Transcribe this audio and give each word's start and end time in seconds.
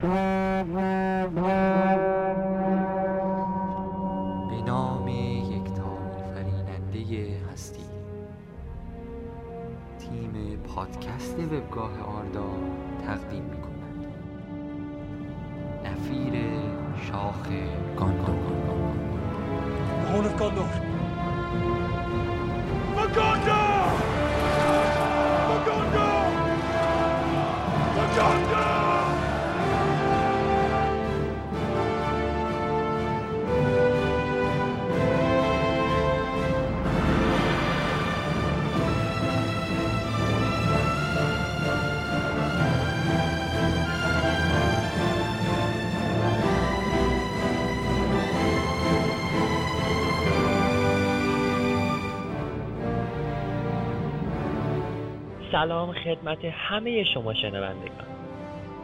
به 0.00 0.06
نام 4.66 5.08
یکتا 5.08 5.98
فریننده 6.34 7.38
هستی. 7.52 7.84
تیم 9.98 10.58
پادکست 10.74 11.38
وبگاه 11.38 12.00
آردا 12.00 12.50
تقدیم 13.06 13.44
می 13.44 13.60
کند 13.62 14.06
نفیر 15.84 16.32
شاخ 16.96 17.48
گاندور 17.96 18.48
سلام 55.58 55.92
خدمت 55.92 56.44
همه 56.44 57.04
شما 57.04 57.34
شنوندگان. 57.34 58.06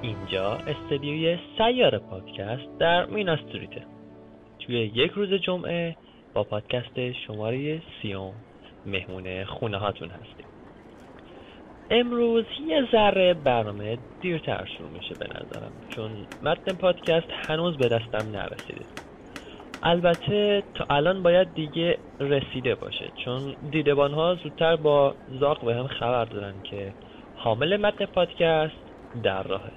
اینجا 0.03 0.53
استدیوی 0.53 1.39
سیار 1.59 1.99
پادکست 1.99 2.79
در 2.79 3.07
مینا 3.07 3.33
استریته 3.33 3.87
توی 4.59 4.75
یک 4.75 5.11
روز 5.11 5.33
جمعه 5.33 5.97
با 6.35 6.45
پادکست 6.45 7.13
شماره 7.13 7.83
سیوم 8.03 8.33
مهمون 8.87 9.45
خونه 9.45 9.79
هاتون 9.79 10.11
هستیم. 10.11 10.47
امروز 11.91 12.45
یه 12.67 12.89
ذره 12.93 13.35
برنامه 13.35 13.99
دیرتر 14.21 14.69
شروع 14.79 14.91
میشه 14.91 15.15
به 15.15 15.27
نظرم 15.27 15.73
چون 15.89 16.11
متن 16.43 16.77
پادکست 16.77 17.29
هنوز 17.49 17.77
به 17.77 17.89
دستم 17.89 18.31
نرسیده. 18.31 19.04
البته 19.85 20.63
تا 20.75 20.85
الان 20.91 21.23
باید 21.23 21.55
دیگه 21.55 21.99
رسیده 22.21 22.75
باشه 22.75 23.13
چون 23.25 23.57
دیدبان 23.71 24.15
ها 24.15 24.35
زودتر 24.35 24.77
با 24.77 25.15
زاق 25.41 25.65
به 25.65 25.75
هم 25.75 25.87
خبر 25.87 26.25
دادن 26.25 26.55
که 26.71 26.93
حامل 27.37 27.77
متن 27.77 28.07
پادکست 28.07 28.75
در 29.23 29.43
راهه. 29.43 29.73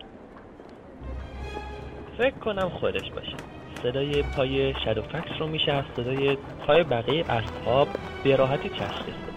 فکر 2.17 2.35
کنم 2.39 2.69
خودش 2.69 3.11
باشه. 3.11 3.35
صدای 3.83 4.23
پای 4.35 4.73
شادو 4.85 5.01
فکس 5.01 5.31
رو 5.39 5.47
میشه 5.47 5.71
از 5.71 5.85
صدای 5.95 6.37
پای 6.67 6.83
بقیه 6.83 7.31
اصحاب 7.31 7.87
به 8.23 8.35
راحتی 8.35 8.69
تشخیص 8.69 9.15
داد 9.15 9.35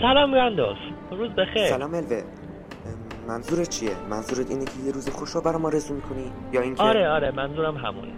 سلام 0.00 0.34
راندولف 0.34 0.78
روز 1.10 1.30
بخیر. 1.30 1.66
سلام 1.66 1.94
الوه. 1.94 2.16
ام، 2.16 3.28
منظورت 3.28 3.68
چیه؟ 3.68 3.90
منظورت 4.10 4.50
اینه 4.50 4.64
که 4.64 4.70
یه 4.86 4.92
روز 4.92 5.10
خوش 5.10 5.30
رو 5.30 5.40
برا 5.40 5.58
ما 5.58 5.68
رسون 5.68 6.00
کنی 6.00 6.32
یا 6.52 6.60
اینکه 6.60 6.82
آره 6.82 7.08
آره 7.08 7.30
منظورم 7.30 7.76
همونه. 7.76 8.12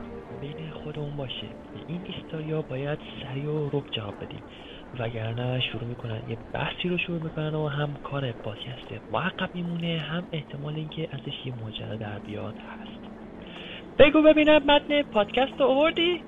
خودمون 0.86 1.16
باشه. 1.16 1.46
به 1.74 1.80
این 1.88 2.00
ایستاریا 2.04 2.62
باید 2.62 2.98
سریع 3.22 3.50
و 3.50 3.68
رک 3.72 3.84
جواب 3.92 4.14
بدیم. 4.24 4.42
وگرنه 4.98 5.60
شروع 5.72 5.84
می‌کنن 5.84 6.22
یه 6.28 6.38
بحثی 6.52 6.88
رو 6.88 6.98
شروع 6.98 7.22
می‌کنن 7.22 7.54
و 7.54 7.68
هم 7.68 7.88
کار 8.04 8.32
پادکست 8.32 8.92
معقب 9.12 9.54
میمونه 9.54 9.98
هم 9.98 10.22
احتمال 10.32 10.74
اینکه 10.74 11.08
ازش 11.12 11.46
یه 11.46 11.54
ماجرا 11.62 11.96
در 11.96 12.18
بیاد 12.18 12.54
هست. 12.54 13.00
بگو 13.98 14.22
ببینم 14.22 14.62
متن 14.66 15.02
پادکست 15.02 15.60
رو 15.60 15.66
آوردی؟ 15.66 16.22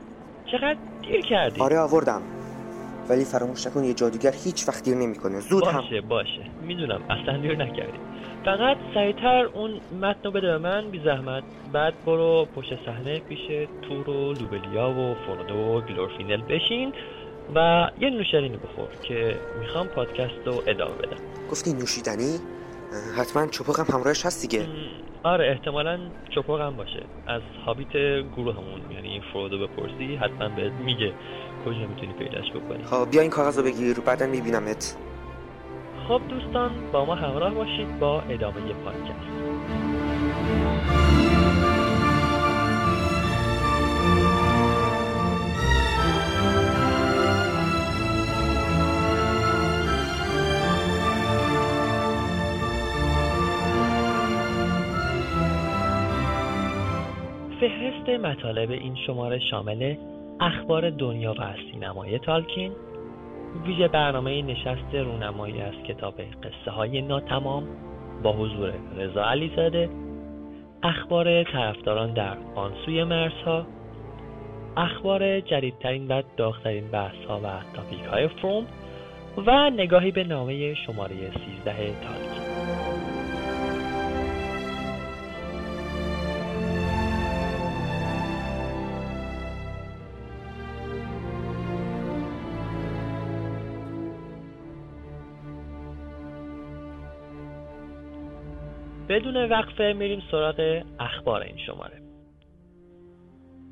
چقدر 0.53 0.77
دیر 1.03 1.21
کردی؟ 1.21 1.61
آره 1.61 1.79
آوردم. 1.79 2.23
ولی 3.11 3.25
فراموش 3.25 3.67
نکن 3.67 3.85
یه 3.85 3.95
جادوگر 3.95 4.33
هیچ 4.45 4.69
وقت 4.69 4.85
دیر 4.85 4.97
نمی‌کنه. 4.97 5.41
زود 5.41 5.67
هم. 5.67 5.81
باشه 5.81 6.01
باشه. 6.01 6.51
می‌دونم 6.63 7.03
اصلا 7.11 7.37
دیر 7.39 7.57
نکردی. 7.57 7.99
فقط 8.45 8.77
سریعتر 8.95 9.45
اون 9.45 9.81
متن 10.01 10.21
رو 10.25 10.31
بده 10.31 10.47
به 10.47 10.59
من 10.59 10.91
بی 10.91 11.01
زحمت. 11.05 11.43
بعد 11.73 11.95
برو 12.07 12.49
پشت 12.57 12.85
صحنه 12.87 13.19
پیش 13.19 13.41
تور 13.83 14.11
و 14.11 14.33
لوبلیا 14.33 14.91
و 14.91 15.15
فرودو 15.27 15.55
و 15.55 15.81
گلورفینل 15.81 16.43
بشین 16.43 16.93
و 17.55 17.91
یه 18.01 18.11
نوشیدنی 18.11 18.49
بخور 18.49 18.89
که 19.03 19.37
می‌خوام 19.61 19.87
پادکست 19.87 20.47
رو 20.47 20.63
ادامه 20.67 20.95
بدم. 20.95 21.17
گفتی 21.51 21.73
نوشیدنی؟ 21.73 22.39
حتما 23.19 23.47
چپقم 23.47 23.95
همراهش 23.95 24.27
هست 24.27 24.43
دیگه. 24.43 24.67
آره 25.23 25.51
احتمالا 25.51 25.99
چپاق 26.31 26.61
هم 26.61 26.77
باشه. 26.77 27.03
از 27.27 27.43
هابیت 27.67 27.93
گروهمون 28.37 28.81
یعنی 28.95 29.23
فرودو 29.33 29.67
بپرسی 29.67 30.17
حتما 30.17 30.49
بهت 30.49 30.73
میگه 30.73 31.13
کجا 31.67 31.79
می‌تونی 31.79 32.13
پیداش 32.13 32.51
بکنی. 32.51 32.85
خب 32.85 33.11
بیا 33.11 33.23
این 33.23 33.31
کاغذ 33.31 33.59
رو 33.59 33.65
بگیر 33.65 34.01
بعدا 34.01 34.27
میبینمت. 34.27 34.97
خب 36.09 36.21
دوستان 36.29 36.71
با 36.93 37.05
ما 37.05 37.15
همراه 37.15 37.55
باشید 37.55 37.99
با 37.99 38.21
ادامه 38.21 38.61
پادکست. 38.85 39.29
فهرست 57.61 58.09
مطالب 58.09 58.71
این 58.71 58.97
شماره 59.07 59.39
شامل 59.39 59.95
اخبار 60.41 60.91
دنیا 60.91 61.35
و 61.39 61.55
سینمای 61.73 62.19
تالکین 62.19 62.73
ویژه 63.67 63.89
برنامه 63.89 64.43
نشست 64.43 64.95
رونمایی 64.95 65.61
از 65.61 65.75
کتاب 65.89 66.15
قصه 66.21 66.71
های 66.71 67.03
ناتمام 67.03 67.69
با 68.23 68.33
حضور 68.33 68.73
رضا 68.97 69.25
علیزاده 69.25 69.89
اخبار 70.83 71.45
طرفداران 71.45 72.13
در 72.13 72.37
آن 72.55 72.73
سوی 72.87 73.05
مرزها 73.05 73.67
اخبار 74.77 75.41
جدیدترین 75.41 76.09
و 76.09 76.23
داغترین 76.37 76.91
بحث 76.91 77.25
ها 77.29 77.41
و 77.41 77.47
تاپیک 77.77 78.01
های 78.01 78.29
فروم 78.29 78.67
و 79.47 79.71
نگاهی 79.71 80.11
به 80.11 80.25
نامه 80.25 80.75
شماره 80.75 81.15
13 81.15 81.75
تالکین 81.75 82.48
بدون 99.19 99.37
وقفه 99.37 99.95
میریم 99.99 100.23
سراغ 100.31 100.83
اخبار 101.01 101.43
این 101.43 101.57
شماره. 101.67 102.03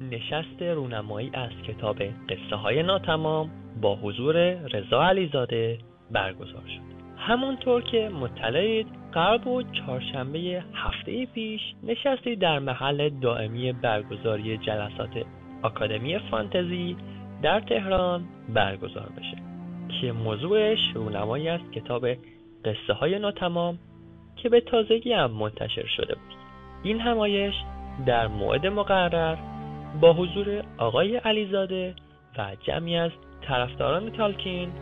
نشست 0.00 0.62
رونمایی 0.62 1.30
از 1.34 1.50
کتاب 1.68 2.02
قصه 2.02 2.56
های 2.56 2.82
ناتمام 2.82 3.50
با 3.82 3.96
حضور 3.96 4.36
رضا 4.54 5.04
علیزاده 5.04 5.78
برگزار 6.10 6.62
شد. 6.66 6.96
همونطور 7.16 7.82
که 7.82 8.08
مطلعید 8.08 8.86
قرار 9.12 9.38
بود 9.38 9.72
چهارشنبه 9.72 10.64
هفته 10.74 11.26
پیش 11.26 11.60
نشستی 11.82 12.36
در 12.36 12.58
محل 12.58 13.08
دائمی 13.08 13.72
برگزاری 13.72 14.58
جلسات 14.58 15.26
آکادمی 15.62 16.18
فانتزی 16.18 16.96
در 17.42 17.60
تهران 17.60 18.24
برگزار 18.54 19.08
بشه 19.18 19.36
که 20.00 20.12
موضوعش 20.12 20.78
رونمایی 20.94 21.48
از 21.48 21.60
کتاب 21.74 22.06
قصه 22.64 22.92
های 22.92 23.18
ناتمام 23.18 23.78
که 24.36 24.48
به 24.48 24.60
تازگی 24.60 25.12
هم 25.12 25.30
منتشر 25.30 25.86
شده 25.96 26.14
بود. 26.14 26.36
این 26.82 27.00
همایش 27.00 27.54
در 28.06 28.26
موعد 28.26 28.66
مقرر 28.66 29.36
با 30.00 30.12
حضور 30.12 30.62
آقای 30.78 31.16
علیزاده 31.16 31.94
و 32.38 32.56
جمعی 32.60 32.96
از 32.96 33.10
طرفداران 33.42 34.10
تالکین 34.10 34.72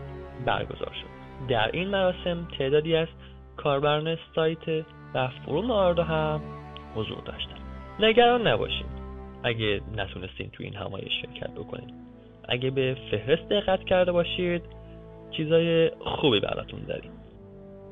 برگزار 0.47 0.93
شد. 1.03 1.15
در 1.49 1.71
این 1.73 1.89
مراسم 1.89 2.49
تعدادی 2.59 2.97
از 2.97 3.09
کاربران 3.57 4.19
سایت 4.35 4.85
و 5.15 5.29
فروم 5.29 5.71
آردا 5.71 6.05
هم 6.05 6.41
حضور 6.95 7.19
داشتن 7.25 7.57
نگران 8.01 8.47
نباشید. 8.47 8.95
اگه 9.43 9.81
نتونستین 9.97 10.51
تو 10.51 10.63
این 10.63 10.75
همایش 10.75 11.13
شرکت 11.23 11.51
بکنید 11.51 11.95
اگه 12.49 12.71
به 12.71 12.97
فهرست 13.11 13.49
دقت 13.49 13.85
کرده 13.85 14.13
باشید 14.13 14.63
چیزای 15.31 15.91
خوبی 16.01 16.41
براتون 16.41 16.81
داریم. 16.81 17.11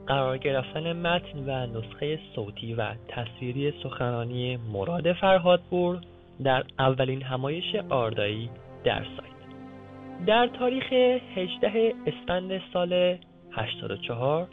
قرار 0.06 0.38
گرفتن 0.38 0.92
متن 0.92 1.38
و 1.38 1.66
نسخه 1.78 2.18
صوتی 2.34 2.74
و 2.74 2.94
تصویری 3.08 3.72
سخنرانی 3.82 4.56
مراد 4.56 5.12
فرهادپور 5.12 5.98
در 6.44 6.64
اولین 6.78 7.22
همایش 7.22 7.74
آردایی 7.90 8.50
در 8.84 9.04
سایت. 9.04 9.32
در 10.26 10.46
تاریخ 10.46 10.92
18 10.92 11.94
اسفند 12.06 12.60
سال 12.72 13.18
84 13.52 14.48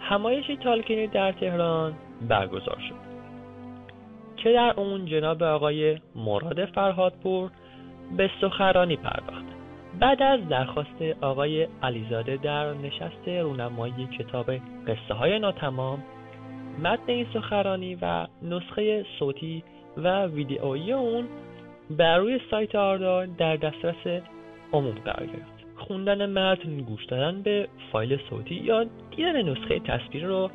همایش 0.00 0.46
تالکینی 0.64 1.06
در 1.06 1.32
تهران 1.32 1.94
برگزار 2.28 2.78
شد. 2.88 3.16
که 4.36 4.52
در 4.52 4.74
اون 4.76 5.06
جناب 5.06 5.42
آقای 5.42 5.98
مراد 6.14 6.64
فرهادپور 6.64 7.50
به 8.16 8.30
سخرانی 8.40 8.96
پرداخت. 8.96 9.55
بعد 10.00 10.22
از 10.22 10.48
درخواست 10.48 11.02
آقای 11.20 11.68
علیزاده 11.82 12.36
در 12.36 12.74
نشست 12.74 13.28
رونمایی 13.28 14.08
کتاب 14.18 14.50
قصه 14.86 15.14
های 15.14 15.38
ناتمام 15.38 16.02
متن 16.82 17.02
این 17.06 17.26
سخرانی 17.34 17.94
و 18.02 18.26
نسخه 18.42 19.06
صوتی 19.18 19.64
و 19.96 20.26
ویدئویی 20.26 20.92
اون 20.92 21.28
بر 21.90 22.18
روی 22.18 22.40
سایت 22.50 22.74
آردا 22.74 23.26
در 23.26 23.56
دسترس 23.56 24.22
عموم 24.72 24.94
قرار 24.94 25.26
گرفت. 25.26 25.56
خوندن 25.76 26.30
متن 26.30 26.76
گوش 26.76 27.04
دادن 27.04 27.42
به 27.42 27.68
فایل 27.92 28.18
صوتی 28.30 28.54
یا 28.54 28.84
دیدن 28.84 29.42
نسخه 29.42 29.78
تصویر 29.80 30.24
رو 30.24 30.50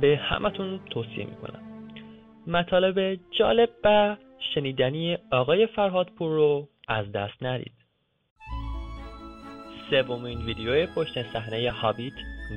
به 0.00 0.16
همتون 0.16 0.80
توصیه 0.90 1.26
می‌کنم. 1.26 1.62
مطالب 2.46 3.18
جالب 3.30 3.70
و 3.84 4.16
شنیدنی 4.54 5.18
آقای 5.32 5.66
فرهادپور 5.66 6.30
رو 6.30 6.68
از 6.88 7.12
دست 7.12 7.42
ندید. 7.42 7.77
سومین 9.90 10.38
ویدیو 10.38 10.86
پشت 10.86 11.32
صحنه 11.32 11.70
هابیت 11.70 12.12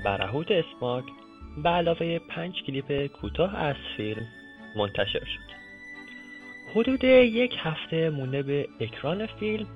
برهوت 0.06 0.51
اسماک 0.51 1.04
به 1.63 1.69
علاوه 1.69 2.19
پنج 2.19 2.63
کلیپ 2.68 3.07
کوتاه 3.07 3.56
از 3.56 3.75
فیلم 3.98 4.28
منتشر 4.75 5.19
شد. 5.19 5.51
حدود 6.75 7.04
یک 7.04 7.56
هفته 7.57 8.10
مونده 8.10 8.44
به 8.44 8.68
اکران 8.80 9.25
فیلم 9.25 9.68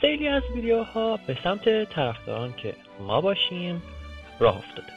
سیلی 0.00 0.28
از 0.28 0.42
ویدیوها 0.54 1.18
به 1.26 1.38
سمت 1.44 1.84
طرفداران 1.84 2.54
که 2.56 2.74
ما 3.00 3.20
باشیم 3.20 3.82
راه 4.40 4.56
افتاده. 4.56 4.92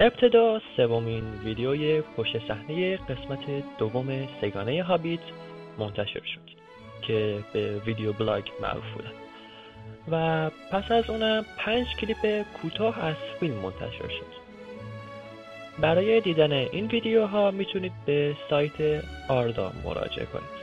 ابتدا 0.00 0.60
سومین 0.76 1.24
ویدیوی 1.44 2.00
پشت 2.00 2.48
صحنه 2.48 2.96
قسمت 2.96 3.78
دوم 3.78 4.28
سگانه 4.40 4.82
هابیت 4.82 5.20
منتشر 5.78 6.22
شد 6.24 6.56
که 7.02 7.38
به 7.52 7.78
ویدیو 7.86 8.12
بلاگ 8.12 8.44
معروف 8.62 8.92
بودن 8.94 9.25
و 10.10 10.50
پس 10.72 10.92
از 10.92 11.10
اونم 11.10 11.44
پنج 11.58 11.86
کلیپ 12.00 12.44
کوتاه 12.62 13.04
از 13.04 13.14
فیلم 13.40 13.54
منتشر 13.54 14.08
شد. 14.08 14.46
برای 15.78 16.20
دیدن 16.20 16.52
این 16.52 16.86
ویدیوها 16.86 17.50
می‌تونید 17.50 17.92
به 18.06 18.36
سایت 18.50 19.04
آردا 19.28 19.72
مراجعه 19.84 20.26
کنید. 20.26 20.56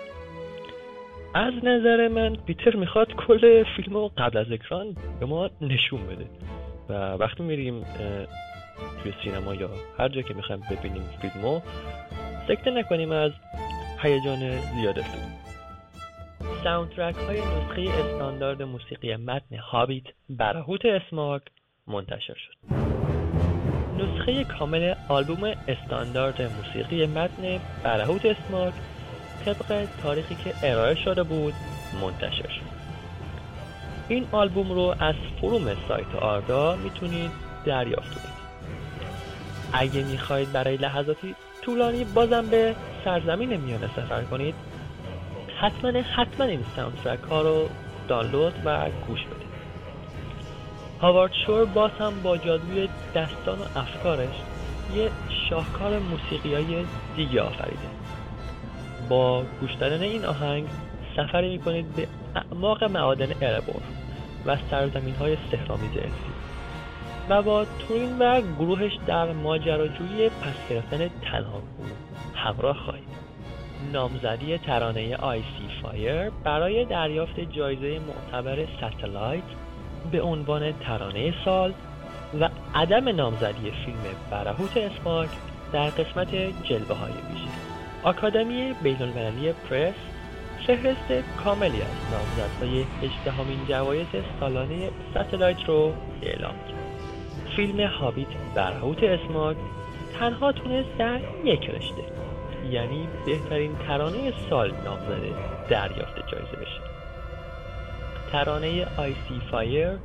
از 1.33 1.53
نظر 1.63 2.07
من 2.07 2.35
پیتر 2.35 2.75
می‌خواد 2.75 3.13
کل 3.13 3.63
فیلم 3.63 3.93
رو 3.93 4.11
قبل 4.17 4.37
از 4.37 4.51
اکران 4.51 4.95
به 5.19 5.25
ما 5.25 5.49
نشون 5.61 6.07
بده. 6.07 6.25
و 6.89 6.93
وقتی 6.93 7.43
میریم 7.43 7.85
توی 9.03 9.13
سینما 9.23 9.55
یا 9.55 9.69
هر 9.99 10.09
جا 10.09 10.21
که 10.21 10.33
می‌خوایم 10.33 10.61
ببینیم 10.71 11.09
فیلمو 11.21 11.61
سکته 12.47 12.71
نکنیم 12.71 13.11
از 13.11 13.31
هیجان 14.01 14.39
زیاد 14.51 15.01
فیلم. 15.01 15.42
soundtrack 16.63 17.15
های 17.15 17.41
نسخه 17.41 17.81
استاندارد 17.81 18.61
موسیقی 18.61 19.15
متن 19.15 19.55
هابیت 19.71 20.03
برهوت 20.29 20.85
اسماگ 20.85 21.41
منتشر 21.87 22.33
شد. 22.33 22.75
نسخه 23.97 24.43
کامل 24.43 24.93
آلبوم 25.09 25.43
استاندارد 25.67 26.41
موسیقی 26.41 27.05
متن 27.05 27.59
برهوت 27.83 28.25
اسماگ 28.25 28.73
طبق 29.45 29.87
تاریخی 30.03 30.35
که 30.35 30.53
ارائه 30.63 30.95
شده 30.95 31.23
بود 31.23 31.53
منتشر 32.01 32.49
شد. 32.49 32.73
این 34.07 34.27
آلبوم 34.31 34.71
رو 34.71 34.95
از 34.99 35.15
فروم 35.41 35.75
سایت 35.87 36.15
آردا 36.15 36.75
می‌تونید 36.75 37.31
دریافت 37.65 38.09
کنید. 38.09 38.33
اگه 39.73 40.03
می‌خواهید 40.03 40.51
برای 40.51 40.77
لحظاتی 40.77 41.35
طولانی 41.61 42.03
بازم 42.03 42.47
به 42.47 42.75
سرزمین 43.05 43.57
میانه 43.57 43.87
سفر 43.87 44.23
کنید 44.23 44.55
حتما 45.63 46.01
حتما 46.01 46.45
این 46.45 46.63
ساوندترک 46.75 47.19
ها 47.19 47.41
رو 47.41 47.69
دانلود 48.07 48.53
و 48.65 48.89
گوش 49.07 49.19
بدید. 49.19 49.53
هاوارد 51.01 51.31
شور 51.45 51.65
باز 51.65 51.91
هم 51.99 52.21
با 52.23 52.37
جادوی 52.37 52.89
دستان 53.15 53.59
و 53.59 53.79
افکارش 53.79 54.35
یه 54.95 55.09
شاهکار 55.49 55.99
موسیقی 55.99 56.53
های 56.53 56.85
دیگه 57.15 57.41
آفریده. 57.41 57.87
با 59.09 59.43
گوش 59.61 59.73
دادن 59.73 60.01
این 60.01 60.25
آهنگ 60.25 60.67
سفری 61.17 61.49
می‌کنید 61.49 61.95
به 61.95 62.07
اعماق 62.35 62.83
معادن 62.83 63.29
اره‌بور 63.41 63.81
و 64.45 64.57
سرزمین 64.71 65.15
های 65.15 65.37
سحرآمیز 65.51 65.97
اسکی 65.97 66.33
و 67.29 67.41
با 67.41 67.65
تورین 67.65 68.19
و 68.19 68.41
گروهش 68.41 68.91
در 69.07 69.31
ماجراجویی 69.31 70.29
پس 70.29 70.69
گرفتن 70.69 71.09
تنها 71.21 71.61
همراه 72.35 72.85
نامزدی 73.91 74.57
ترانه 74.57 75.17
I 75.17 75.33
See 75.33 75.81
Fire 75.81 76.29
برای 76.29 76.85
دریافت 76.85 77.39
جایزه 77.39 77.99
معتبر 77.99 78.65
Satellite 78.77 79.43
به 80.11 80.21
عنوان 80.21 80.71
ترانه 80.71 81.33
سال 81.45 81.73
و 82.39 82.49
عدم 82.75 83.09
نامزدی 83.09 83.71
فیلم 83.85 84.03
برهوت 84.31 84.77
اسماک 84.77 85.29
در 85.73 85.89
قسمت 85.89 86.35
جلوه 86.63 86.97
های 86.97 87.11
ویژه. 87.11 87.51
آکادمی 88.03 88.75
بین 88.83 89.01
المللی 89.01 89.53
پرس 89.69 89.93
فهرست 90.67 91.25
کاملی 91.43 91.81
از 91.81 92.11
نامزدهای 92.11 92.85
هجدهمین 93.01 93.65
جوایز 93.69 94.07
سالانه 94.39 94.89
ستلایت 95.11 95.63
رو 95.67 95.93
اعلام 96.21 96.53
کرد. 96.53 96.83
فیلم 97.55 97.79
هابیت 97.79 98.27
برهوت 98.55 99.03
اسماک 99.03 99.57
تنها 100.19 100.51
تونست 100.51 100.97
در 100.97 101.19
یک 101.43 101.69
رشته 101.69 102.03
یعنی 102.71 103.07
بهترین 103.25 103.75
ترانه 103.87 104.33
سال 104.49 104.73
نامزده 104.85 105.33
دریافت 105.69 106.27
جایزه 106.31 106.57
بشه. 106.61 106.81
ترانه 108.31 108.85
سی 108.97 109.41
فایر 109.51 109.97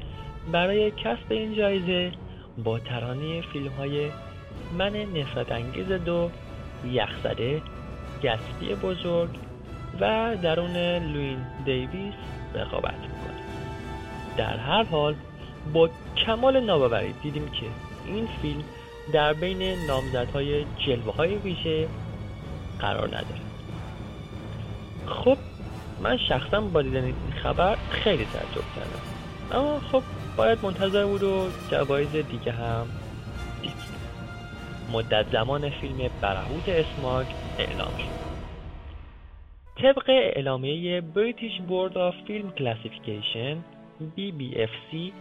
برای 0.52 0.90
کسب 0.90 1.26
این 1.30 1.54
جایزه 1.54 2.12
با 2.64 2.78
ترانه 2.78 3.40
فیلم 3.40 3.68
های 3.68 4.10
من 4.78 4.96
نفرت 4.96 5.52
انگیز 5.52 5.88
دو 5.88 6.30
یخزده 6.84 7.62
گسبی 8.22 8.74
بزرگ 8.74 9.30
و 10.00 10.36
درون 10.42 10.76
لوین 10.98 11.38
دیویس 11.64 12.14
رقابت 12.54 12.94
می‌کنه. 12.94 13.42
در 14.36 14.56
هر 14.56 14.82
حال 14.82 15.14
با 15.72 15.90
کمال 16.16 16.60
ناباوری 16.60 17.12
دیدیم 17.22 17.48
که 17.48 17.66
این 18.06 18.28
فیلم 18.42 18.64
در 19.12 19.32
بین 19.32 19.86
نامزدهای 19.86 20.64
جلوه 20.86 21.14
های 21.14 21.34
ویژه 21.34 21.88
قرار 22.80 23.08
نداره. 23.08 23.40
خب 25.06 25.36
من 26.02 26.16
شخصا 26.16 26.60
با 26.60 26.82
دیدن 26.82 27.04
این 27.04 27.14
خبر 27.42 27.76
خیلی 27.90 28.24
تعجب 28.24 28.64
کردم. 28.76 29.02
اما 29.52 29.80
خب 29.80 30.02
باید 30.36 30.58
منتظر 30.62 31.04
بود 31.04 31.22
و 31.22 31.48
جوایز 31.70 32.10
دیگه 32.10 32.52
هم 32.52 32.86
دید 33.62 33.72
مدت 34.92 35.26
زمان 35.32 35.70
فیلم 35.70 36.10
برهوت 36.20 36.68
اسماگ 36.68 37.26
اعلام 37.58 37.92
شد. 37.98 38.18
طبق 39.82 40.04
اعلامیه 40.08 41.00
British 41.00 41.60
Board 41.68 41.98
of 41.98 42.14
Film 42.26 42.50
Classification 42.50 43.56
BBFC 44.16 45.12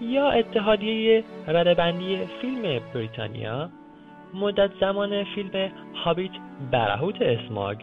یا 0.00 0.30
اتحادیه 0.30 1.24
ردبندی 1.46 2.18
فیلم 2.40 2.80
بریتانیا 2.94 3.70
مدت 4.34 4.70
زمان 4.80 5.24
فیلم 5.24 5.70
هابیت 6.04 6.30
برهوت 6.70 7.22
اسماگ 7.22 7.78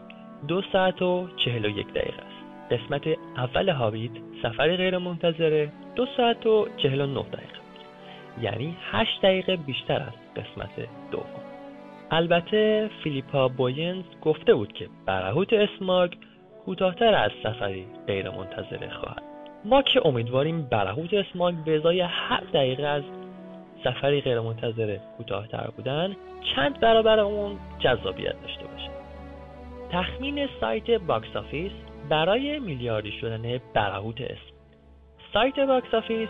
دو 0.47 0.61
ساعت 0.61 1.01
و 1.01 1.27
چهل 1.45 1.65
و 1.65 1.69
یک 1.69 1.87
دقیقه 1.87 2.21
است. 2.21 2.71
قسمت 2.71 3.07
اول 3.37 3.69
هابیت 3.69 4.11
سفری 4.43 4.77
غیر 4.77 4.97
منتظره 4.97 5.71
دو 5.95 6.05
ساعت 6.17 6.45
و 6.45 6.67
چهل 6.77 7.01
و 7.01 7.05
نه 7.05 7.21
دقیقه. 7.21 7.59
یعنی 8.41 8.77
هشت 8.91 9.21
دقیقه 9.21 9.55
بیشتر 9.55 10.01
از 10.01 10.13
قسمت 10.35 10.87
دوم. 11.11 11.25
البته 12.11 12.89
فیلیپا 13.03 13.47
بوینز 13.47 14.03
گفته 14.21 14.53
بود 14.53 14.73
که 14.73 14.87
برهوت 15.05 15.53
اسماگ 15.53 16.11
کوتاهتر 16.65 17.15
از 17.15 17.31
سفری 17.43 17.85
غیر 18.07 18.29
منتظره 18.29 18.89
خواهد. 18.89 19.23
ما 19.65 19.81
که 19.81 20.07
امیدواریم 20.07 20.67
برهوت 20.71 21.13
اسماگ 21.13 21.55
به 21.65 21.75
ازای 21.75 22.01
هر 22.01 22.43
دقیقه 22.53 22.87
از 22.87 23.03
سفری 23.85 24.21
غیر 24.21 24.39
منتظره 24.39 25.01
کوتاهتر 25.17 25.69
بودن 25.77 26.15
چند 26.55 26.79
برابر 26.79 27.19
اون 27.19 27.57
جذابیت 27.79 28.41
داشته 28.41 28.65
باشه. 28.65 28.89
تخمین 29.91 30.47
سایت 30.61 30.91
Box 30.91 31.35
Office 31.35 31.71
برای 32.09 32.59
میلیاردی 32.59 33.11
شدن 33.11 33.59
برهوت 33.73 34.21
اسماگ. 34.21 34.55
سایت 35.33 35.59
Box 35.59 35.93
Office 35.93 36.29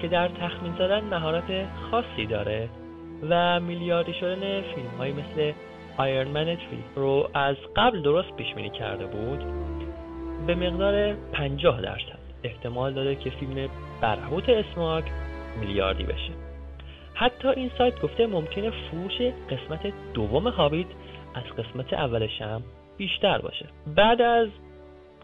که 0.00 0.08
در 0.08 0.28
تخمین 0.28 0.72
زدن 0.78 1.04
مهارت 1.04 1.66
خاصی 1.90 2.26
داره 2.26 2.68
و 3.30 3.60
میلیاردی 3.60 4.14
شدن 4.14 4.62
فیلم 4.62 4.90
های 4.98 5.12
مثل 5.12 5.52
من 6.32 6.56
رو 6.94 7.28
از 7.34 7.56
قبل 7.76 8.02
درست 8.02 8.36
پیش 8.36 8.54
بینی 8.54 8.70
کرده 8.70 9.06
بود 9.06 9.44
به 10.46 10.54
مقدار 10.54 11.14
50 11.32 11.80
درصد 11.80 12.18
احتمال 12.44 12.94
داده 12.94 13.16
که 13.16 13.30
فیلم 13.30 13.68
برهوت 14.00 14.48
اسماک 14.48 15.04
میلیاردی 15.60 16.04
بشه. 16.04 16.32
حتی 17.18 17.48
این 17.48 17.70
سایت 17.78 18.00
گفته 18.00 18.26
ممکنه 18.26 18.70
فروش 18.70 19.20
قسمت 19.50 20.12
دوم 20.14 20.48
هابیت 20.48 20.86
از 21.34 21.44
قسمت 21.44 21.92
اولش 21.92 22.42
هم 22.42 22.62
بیشتر 22.96 23.38
باشه. 23.38 23.68
بعد 23.86 24.22
از 24.22 24.48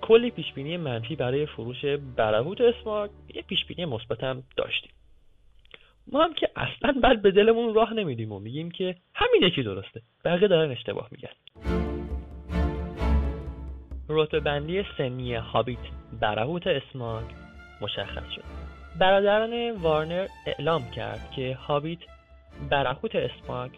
کلی 0.03 0.31
پیشبینی 0.31 0.77
منفی 0.77 1.17
برای 1.17 1.47
فروش 1.47 1.85
برهوت 2.17 2.61
اسماگ 2.61 3.11
یه 3.35 3.43
پیشبینی 3.43 3.85
مثبت 3.85 4.25
هم 4.25 4.43
داشتیم. 4.57 4.91
ما 6.13 6.25
هم 6.25 6.35
که 6.35 6.49
اصلا 6.57 7.01
بعد 7.03 7.23
به 7.23 7.31
دلمون 7.31 7.75
راه 7.75 7.95
نمیدیم 7.95 8.33
و 8.33 8.39
میگیم 8.39 8.71
که 8.71 8.97
همین 9.15 9.43
یکی 9.43 9.63
درسته. 9.63 10.03
بقیه 10.25 10.49
دارن 10.49 10.71
اشتباه 10.71 11.09
میگن. 11.11 11.31
رتبه 14.09 14.41
بندی 14.41 14.85
سنی 14.99 15.35
هابیت 15.35 15.79
برهوت 16.21 16.67
اسماگ 16.67 17.25
مشخص 17.81 18.31
شد. 18.35 18.82
برادران 18.99 19.71
وارنر 19.71 20.27
اعلام 20.47 20.91
کرد 20.91 21.31
که 21.37 21.55
هابیت 21.55 21.99
برهوت 22.71 23.17
اسماگ 23.17 23.71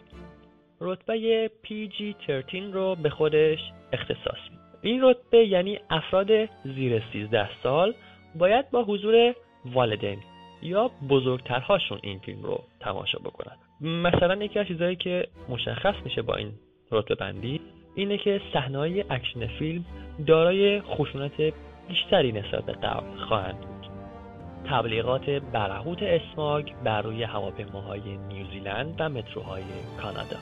رتبه 0.81 1.51
PG-13 1.63 2.73
رو 2.73 2.95
به 2.95 3.09
خودش 3.09 3.59
اختصاص 3.93 4.39
مید 4.51 4.59
این 4.81 5.03
رتبه 5.03 5.47
یعنی 5.47 5.79
افراد 5.89 6.27
زیر 6.63 7.03
13 7.13 7.49
سال 7.63 7.93
باید 8.35 8.71
با 8.71 8.83
حضور 8.83 9.35
والدین 9.65 10.19
یا 10.61 10.91
بزرگترهاشون 11.09 11.99
این 12.03 12.19
فیلم 12.19 12.43
رو 12.43 12.63
تماشا 12.79 13.19
بکنن 13.19 13.55
مثلا 13.81 14.35
یکی 14.43 14.59
از 14.59 14.67
چیزهایی 14.67 14.95
که 14.95 15.27
مشخص 15.49 15.95
میشه 16.05 16.21
با 16.21 16.35
این 16.35 16.51
رتبه 16.91 17.15
بندی 17.15 17.61
اینه 17.95 18.17
که 18.17 18.41
صحنه‌های 18.53 19.05
اکشن 19.09 19.47
فیلم 19.47 19.85
دارای 20.27 20.81
خشونت 20.81 21.53
بیشتری 21.87 22.31
نسبت 22.31 22.65
به 22.65 22.73
قبل 22.73 23.17
خواهند 23.27 23.61
بود. 23.61 23.74
تبلیغات 24.69 25.29
برهوت 25.29 26.03
اسماگ 26.03 26.71
بر 26.83 27.01
روی 27.01 27.23
هواپیماهای 27.23 28.17
نیوزیلند 28.17 28.95
و 28.99 29.09
متروهای 29.09 29.63
کانادا. 30.01 30.37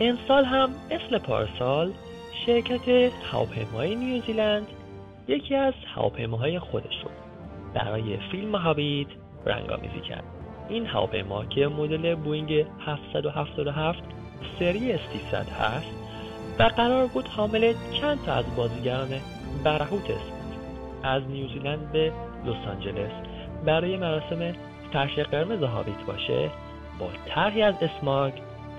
امسال 0.00 0.44
هم 0.44 0.70
مثل 0.90 1.18
پارسال 1.18 1.92
شرکت 2.46 3.12
هواپیمای 3.32 3.94
نیوزیلند 3.94 4.66
یکی 5.28 5.54
از 5.54 5.74
هواپیماهای 5.94 6.58
خودش 6.58 7.02
رو 7.04 7.10
برای 7.74 8.16
فیلم 8.30 8.54
هابیت 8.54 9.08
رنگ‌آمیزی 9.46 10.00
کرد. 10.00 10.24
این 10.68 10.86
هواپیما 10.86 11.44
که 11.44 11.68
مدل 11.68 12.14
بوینگ 12.14 12.66
777 12.86 14.02
سری 14.58 14.98
300 14.98 15.48
هست 15.48 15.94
و 16.58 16.62
قرار 16.62 17.06
بود 17.06 17.28
حامل 17.28 17.74
چند 18.00 18.24
تا 18.26 18.32
از 18.32 18.44
بازیگران 18.56 19.08
برهوت 19.64 20.04
اسماگ 20.04 20.34
از 21.02 21.22
نیوزیلند 21.22 21.92
به 21.92 22.12
لس 22.46 22.68
آنجلس 22.68 23.12
برای 23.66 23.96
مراسم 23.96 24.52
فرش 24.92 25.18
قرمز 25.18 25.62
هابیت 25.62 26.06
باشه 26.06 26.50
با 26.98 27.08
طرحی 27.26 27.62
از 27.62 27.74
اسماگ 27.82 28.32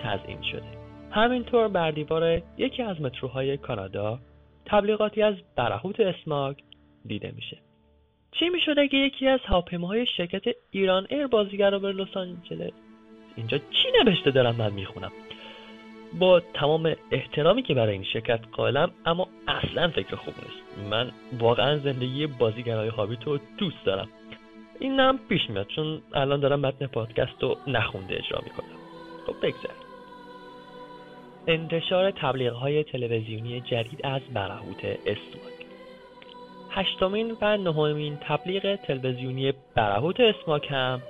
تزیین 0.03 0.41
شده. 0.41 0.75
همینطور 1.11 1.67
بر 1.67 1.91
دیوار 1.91 2.41
یکی 2.57 2.83
از 2.83 3.01
متروهای 3.01 3.57
کانادا 3.57 4.19
تبلیغاتی 4.65 5.21
از 5.21 5.35
برهوت 5.55 5.99
اسماگ 5.99 6.55
دیده 7.05 7.33
میشه. 7.35 7.57
چی 8.31 8.49
می‌شد 8.49 8.79
اگه 8.79 8.99
یکی 8.99 9.27
از 9.27 9.39
هواپیماهای 9.45 10.05
شرکت 10.17 10.55
ایران 10.71 11.07
ایر 11.09 11.27
بازیگر 11.27 11.71
رو 11.71 11.79
به 11.79 11.91
لس 11.91 12.17
آنجلس؟ 12.17 12.71
اینجا 13.35 13.57
چی 13.57 13.87
نوشته 14.03 14.31
دارم 14.31 14.55
من 14.55 14.73
می‌خونم؟ 14.73 15.11
با 16.19 16.39
تمام 16.39 16.95
احترامی 17.11 17.63
که 17.63 17.73
برای 17.73 17.93
این 17.93 18.03
شرکت 18.03 18.39
قائلم 18.51 18.91
اما 19.05 19.27
اصلا 19.47 19.87
فکر 19.87 20.15
خوب 20.15 20.33
نیست. 20.43 20.89
من 20.89 21.11
واقعا 21.39 21.77
زندگی 21.77 22.27
بازیگرهای 22.27 22.87
هابیت 22.87 23.23
رو 23.23 23.39
دوست 23.57 23.85
دارم. 23.85 24.09
این 24.79 24.99
هم 24.99 25.19
پیش 25.29 25.49
میاد 25.49 25.67
چون 25.67 26.01
الان 26.13 26.39
دارم 26.39 26.59
متن 26.59 26.87
پادکست 26.87 27.43
رو 27.43 27.57
نخونده 27.67 28.15
اجرا 28.15 28.41
می‌کنم. 28.43 28.77
خب 29.27 29.35
بگذاریم. 29.37 29.85
انتشار 31.47 32.11
تبلیغ 32.11 32.53
های 32.53 32.83
تلویزیونی 32.83 33.61
جدید 33.61 33.99
از 34.03 34.21
برهوت 34.33 34.85
اسماک. 34.85 35.55
هشتمین 36.69 37.37
و 37.41 37.57
نهمین 37.57 38.17
تبلیغ 38.21 38.75
تلویزیونی 38.75 39.53
برهوت 39.75 40.19
اسماک 40.19 40.67
هم 40.71 41.01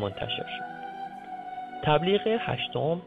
منتشر 0.00 0.46
شد. 0.58 0.70
تبلیغ 1.84 2.20
هشتم 2.26 3.02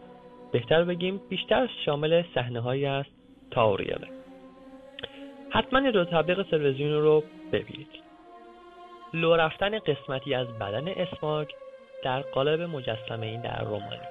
بهتر 0.52 0.84
بگیم 0.84 1.22
بیشتر 1.30 1.70
شامل 1.86 2.24
صحنه 2.36 2.60
هایی 2.60 2.86
است 2.86 3.10
تاوریاله 3.52 4.08
حتما 5.50 5.80
این 5.80 5.92
دو 5.92 6.06
تبلیغ 6.06 6.50
تلویزیونی 6.50 6.94
رو 6.94 7.24
ببینید. 7.52 8.03
لو 9.14 9.36
رفتن 9.36 9.80
قسمتی 9.80 10.34
از 10.36 10.48
بدن 10.48 10.88
اسماگ 10.88 11.48
در 12.04 12.22
قالب 12.22 12.62
مجسمه 12.62 13.26
این 13.26 13.42
در 13.42 13.64
رومانی. 13.64 14.08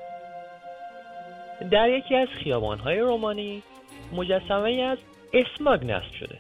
در 1.71 1.89
یکی 1.89 2.17
از 2.17 2.29
خیابانهای 2.29 2.99
رومانی 3.01 3.63
مجسمه 4.13 4.69
ای 4.69 4.83
از 4.83 4.99
اسماگ 5.33 5.85
نصب 5.85 6.13
شده. 6.13 6.39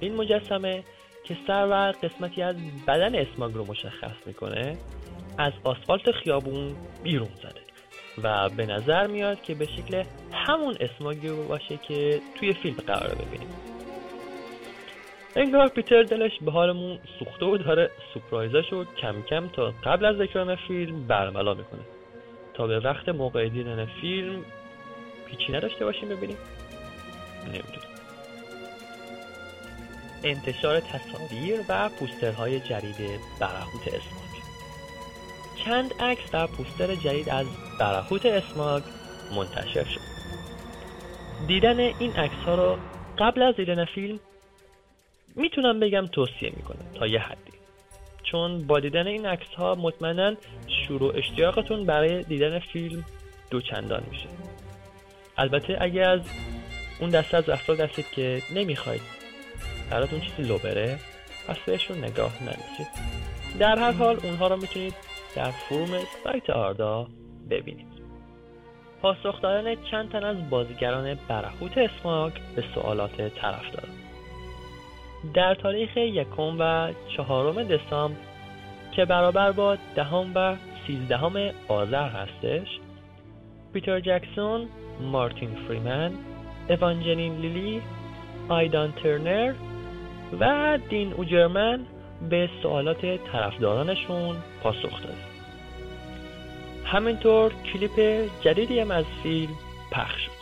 این 0.00 0.14
مجسمه 0.14 0.84
که 1.24 1.36
سر 1.46 1.66
و 1.70 1.92
قسمتی 2.06 2.42
از 2.42 2.56
بدن 2.86 3.14
اسماگ 3.14 3.54
رو 3.54 3.64
مشخص 3.66 4.26
می‌کنه 4.26 4.76
از 5.38 5.52
آسفالت 5.64 6.10
خیابون 6.10 6.76
بیرون 7.02 7.28
زده 7.42 7.60
و 8.22 8.48
به 8.48 8.66
نظر 8.66 9.06
میاد 9.06 9.42
که 9.42 9.54
به 9.54 9.66
شکل 9.66 10.04
همون 10.32 10.76
اسماگی 10.80 11.28
باشه 11.48 11.76
که 11.76 12.20
توی 12.38 12.52
فیلم 12.52 12.76
قرار 12.76 13.14
ببینیم. 13.14 13.48
انگار 15.36 15.68
پیتر 15.68 16.02
دلش 16.02 16.32
به 16.40 16.50
حالمون 16.52 16.98
سوخته 17.18 17.46
و 17.46 17.56
داره 17.56 17.90
سپرایزش 18.14 18.72
رو 18.72 18.84
کم 18.84 19.22
کم 19.22 19.48
تا 19.48 19.74
قبل 19.84 20.04
از 20.04 20.20
اکران 20.20 20.56
فیلم 20.56 21.06
برملا 21.06 21.54
می‌کنه. 21.54 21.80
تا 22.54 22.66
به 22.66 22.80
وقت 22.80 23.08
موقع 23.08 23.48
دیدن 23.48 23.86
فیلم 24.00 24.44
پیچی 25.26 25.52
نداشته 25.52 25.84
باشیم 25.84 26.08
ببینیم. 26.08 26.36
نمی‌دونم. 27.46 27.88
انتشار 30.24 30.80
تصاویر 30.80 31.60
و 31.68 31.88
پوسترهای 31.88 32.60
جدید 32.60 33.20
برهوت 33.40 33.88
اسماگ 33.88 34.28
چند 35.64 35.94
عکس 36.00 36.34
و 36.34 36.46
پوستر 36.46 36.94
جدید 36.94 37.28
از 37.28 37.46
برهوت 37.80 38.26
اسماگ 38.26 38.82
منتشر 39.36 39.84
شد. 39.84 40.00
دیدن 41.46 41.78
این 41.80 42.12
عکس 42.12 42.36
ها 42.46 42.54
رو 42.54 42.78
قبل 43.18 43.42
از 43.42 43.56
دیدن 43.56 43.84
فیلم 43.84 44.20
می‌تونم 45.38 45.80
بگم 45.80 46.06
توصیه 46.06 46.52
می‌کنم 46.56 46.84
تا 46.94 47.06
یه 47.06 47.18
حدی. 47.18 47.52
چون 48.22 48.66
با 48.66 48.80
دیدن 48.80 49.06
این 49.06 49.26
عکس 49.26 49.54
ها 49.54 49.74
مطمئنا 49.74 50.34
شروع 50.68 51.16
اشتیاقتون 51.16 51.86
برای 51.86 52.22
دیدن 52.22 52.58
فیلم 52.58 53.04
دوچندان 53.50 54.02
میشه. 54.10 54.28
البته 55.36 55.76
اگه 55.80 56.06
از 56.06 56.20
اون 57.00 57.10
دسته 57.10 57.36
از 57.36 57.48
افراد 57.48 57.80
هستید 57.80 58.10
که 58.10 58.42
نمی‌خواید 58.54 59.00
براتون 59.90 60.20
چیزی 60.20 60.42
لو 60.48 60.58
بره 60.58 60.98
پس 61.48 61.56
بهشون 61.66 61.98
نگاه 61.98 62.42
نمیشید 62.42 62.86
در 63.58 63.78
هر 63.78 63.92
حال 63.92 64.20
اونها 64.22 64.48
رو 64.48 64.56
می‌تونید 64.56 64.94
در 65.36 65.50
فروم 65.50 65.98
سایت 66.24 66.50
آردا 66.50 67.08
ببینید. 67.50 67.98
پاسخ 69.02 69.42
دادن 69.42 69.74
چند 69.90 70.12
تن 70.12 70.24
از 70.24 70.50
بازیگران 70.50 71.18
برهوت 71.28 71.78
اسماگ 71.78 72.32
به 72.56 72.64
سوالات 72.74 73.16
طرفداران 73.16 74.07
در 75.34 75.54
تاریخ 75.54 75.96
یکم 75.96 76.56
و 76.58 76.92
چهارم 77.16 77.62
دسامبر 77.62 78.20
که 78.92 79.04
برابر 79.04 79.52
با 79.52 79.76
دهم 79.94 80.32
و 80.34 80.56
سیزدهم 80.86 81.50
آذر 81.68 82.08
هستش 82.08 82.68
پیتر 83.72 84.00
جکسون، 84.00 84.68
مارتین 85.00 85.54
فریمن، 85.68 86.12
اوانجلین 86.70 87.36
لیلی، 87.36 87.82
آیدان 88.48 88.92
ترنر 88.92 89.54
و 90.40 90.78
دین 90.88 91.12
اوجرمن 91.12 91.86
به 92.30 92.50
سوالات 92.62 93.06
طرفدارانشون 93.32 94.36
پاسخ 94.62 95.02
داد. 95.02 95.16
همینطور 96.84 97.52
کلیپ 97.52 98.28
جدیدی 98.40 98.80
هم 98.80 98.90
از 98.90 99.04
فیلم 99.22 99.52
پخش 99.92 100.20
شد. 100.20 100.37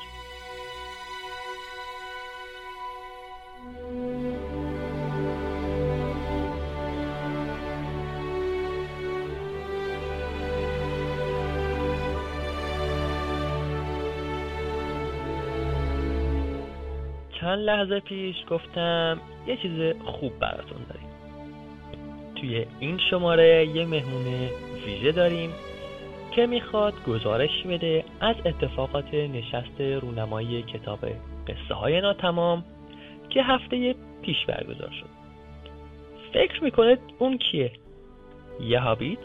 چند 17.57 17.65
لحظه 17.65 18.01
پیش 18.01 18.37
گفتم 18.51 19.21
یه 19.47 19.57
چیز 19.57 19.97
خوب 20.05 20.39
براتون 20.39 20.79
داریم 20.89 21.09
توی 22.35 22.67
این 22.81 22.99
شماره 23.11 23.67
یه 23.67 23.87
مهمون 23.87 24.25
ویژه 24.87 25.13
داریم 25.13 25.51
که 26.35 26.47
می‌خواد 26.47 26.95
گزارش 27.07 27.63
بده 27.69 28.05
از 28.21 28.37
اتفاقات 28.45 29.15
نشست 29.15 29.81
رونمایی 29.81 30.63
کتاب 30.63 30.99
قصه 31.49 31.75
های 31.75 32.01
ناتمام 32.01 32.65
که 33.31 33.43
هفته 33.43 33.95
پیش 34.23 34.47
برگزار 34.47 34.91
شد 34.91 35.09
فکر 36.33 36.65
می‌کنه 36.65 36.99
اون 37.19 37.39
کیه؟ 37.39 37.73
یه 38.61 38.81
هابیت؟ 38.81 39.19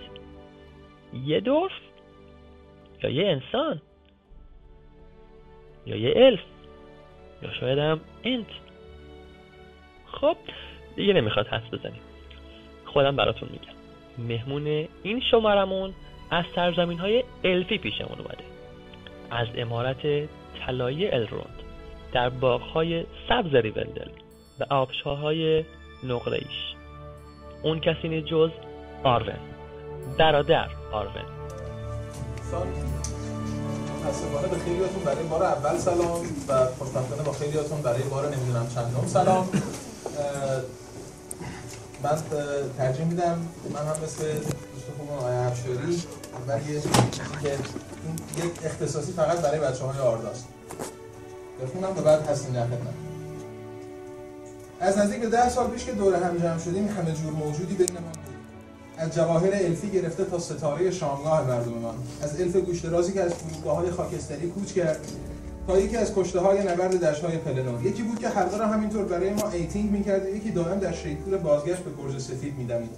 یه 1.25 1.39
دورف؟ 1.39 1.71
یا 3.03 3.09
یه 3.09 3.27
انسان؟ 3.27 3.81
یا 5.85 5.95
یه 5.95 6.13
الف؟ 6.15 6.39
یا 7.43 7.53
شاید 7.59 7.79
هم 7.79 7.99
انت 8.23 8.47
خب 10.11 10.37
دیگه 10.95 11.13
نمی‌خواد 11.13 11.47
حس 11.47 11.73
بزنیم. 11.73 12.01
خودم 12.85 13.15
براتون 13.15 13.49
میگم. 13.51 13.73
مهمون 14.27 14.87
این 15.03 15.21
شمارمون 15.31 15.93
از 16.31 16.45
سرزمین 16.55 16.99
های 16.99 17.23
الفی 17.43 17.77
پیشمون 17.77 18.19
اومده. 18.19 18.43
از 19.31 19.47
امارت 19.55 20.29
طلایی 20.65 21.07
الروند 21.07 21.63
در 22.13 22.29
باغهای 22.29 23.05
سبز 23.29 23.55
ریوندل 23.55 24.09
و 24.59 24.73
آبشارهای 24.73 25.65
نقرهیش 26.03 26.75
اون 27.63 27.79
کسی 27.79 28.07
نیست 28.07 28.27
جز 28.27 28.49
آرون 29.03 29.39
برادر 30.19 30.69
آرون 30.91 31.25
متاسفانه 34.01 34.47
به 34.47 34.57
خیلیاتون 34.57 35.03
برای 35.03 35.23
بار 35.23 35.43
اول 35.43 35.77
سلام 35.77 36.21
و 36.47 36.65
خوشبختانه 36.79 37.23
با 37.23 37.31
خیلیاتون 37.31 37.81
برای 37.81 38.03
بار 38.03 38.35
نمی‌دونم 38.35 38.67
چندم 38.75 39.07
سلام. 39.07 39.49
من 42.03 42.17
ترجیح 42.77 43.05
میدم 43.05 43.47
من 43.73 43.79
هم 43.79 44.03
مثل 44.03 44.33
دوست 44.33 44.87
خوبم 44.97 45.13
آقای 45.13 45.35
افشاری 45.35 46.03
اول 46.33 46.69
یه 46.69 46.81
یک 48.45 48.51
اختصاصی 48.65 49.11
فقط 49.11 49.37
برای 49.37 49.59
بچه 49.59 49.85
های 49.85 49.99
آرداست. 49.99 50.45
بخونم 51.63 51.97
و 51.97 52.01
بعد 52.01 52.27
هستیم 52.27 52.53
در 52.53 52.65
خدمت. 52.65 52.93
از 54.79 54.97
نزدیک 54.97 55.21
به 55.21 55.29
ده 55.29 55.49
سال 55.49 55.67
پیش 55.67 55.85
که 55.85 55.91
دور 55.91 56.15
هم 56.15 56.37
جمع 56.37 56.59
شدیم 56.59 56.87
همه 56.87 57.11
جور 57.11 57.31
موجودی 57.31 57.75
بینمان 57.75 58.03
بود 58.03 58.20
از 59.01 59.15
جواهر 59.15 59.49
الفی 59.53 59.89
گرفته 59.89 60.25
تا 60.25 60.39
ستاره 60.39 60.91
شامگاه 60.91 61.47
مردممان 61.47 61.95
از 62.21 62.41
الف 62.41 62.55
گوشترازی 62.55 63.13
که 63.13 63.21
از 63.21 63.33
فرودگاه 63.33 63.75
های 63.75 63.91
خاکستری 63.91 64.47
کوچ 64.47 64.73
کرد 64.73 64.99
تا 65.67 65.79
یکی 65.79 65.97
از 65.97 66.15
کشته 66.15 66.39
های 66.39 66.59
نبرد 66.59 67.05
دشت 67.05 67.23
های 67.23 67.37
پلنور 67.37 67.85
یکی 67.85 68.03
بود 68.03 68.19
که 68.19 68.29
حلقه 68.29 68.57
را 68.57 68.67
همینطور 68.67 69.05
برای 69.05 69.33
ما 69.33 69.49
ایتینگ 69.49 69.91
می‌کرد 69.91 70.29
یکی 70.29 70.51
دائم 70.51 70.79
در 70.79 70.91
شیطور 70.91 71.37
بازگشت 71.37 71.81
به 71.81 71.91
گرز 72.03 72.23
سفید 72.23 72.57
میدمید. 72.57 72.89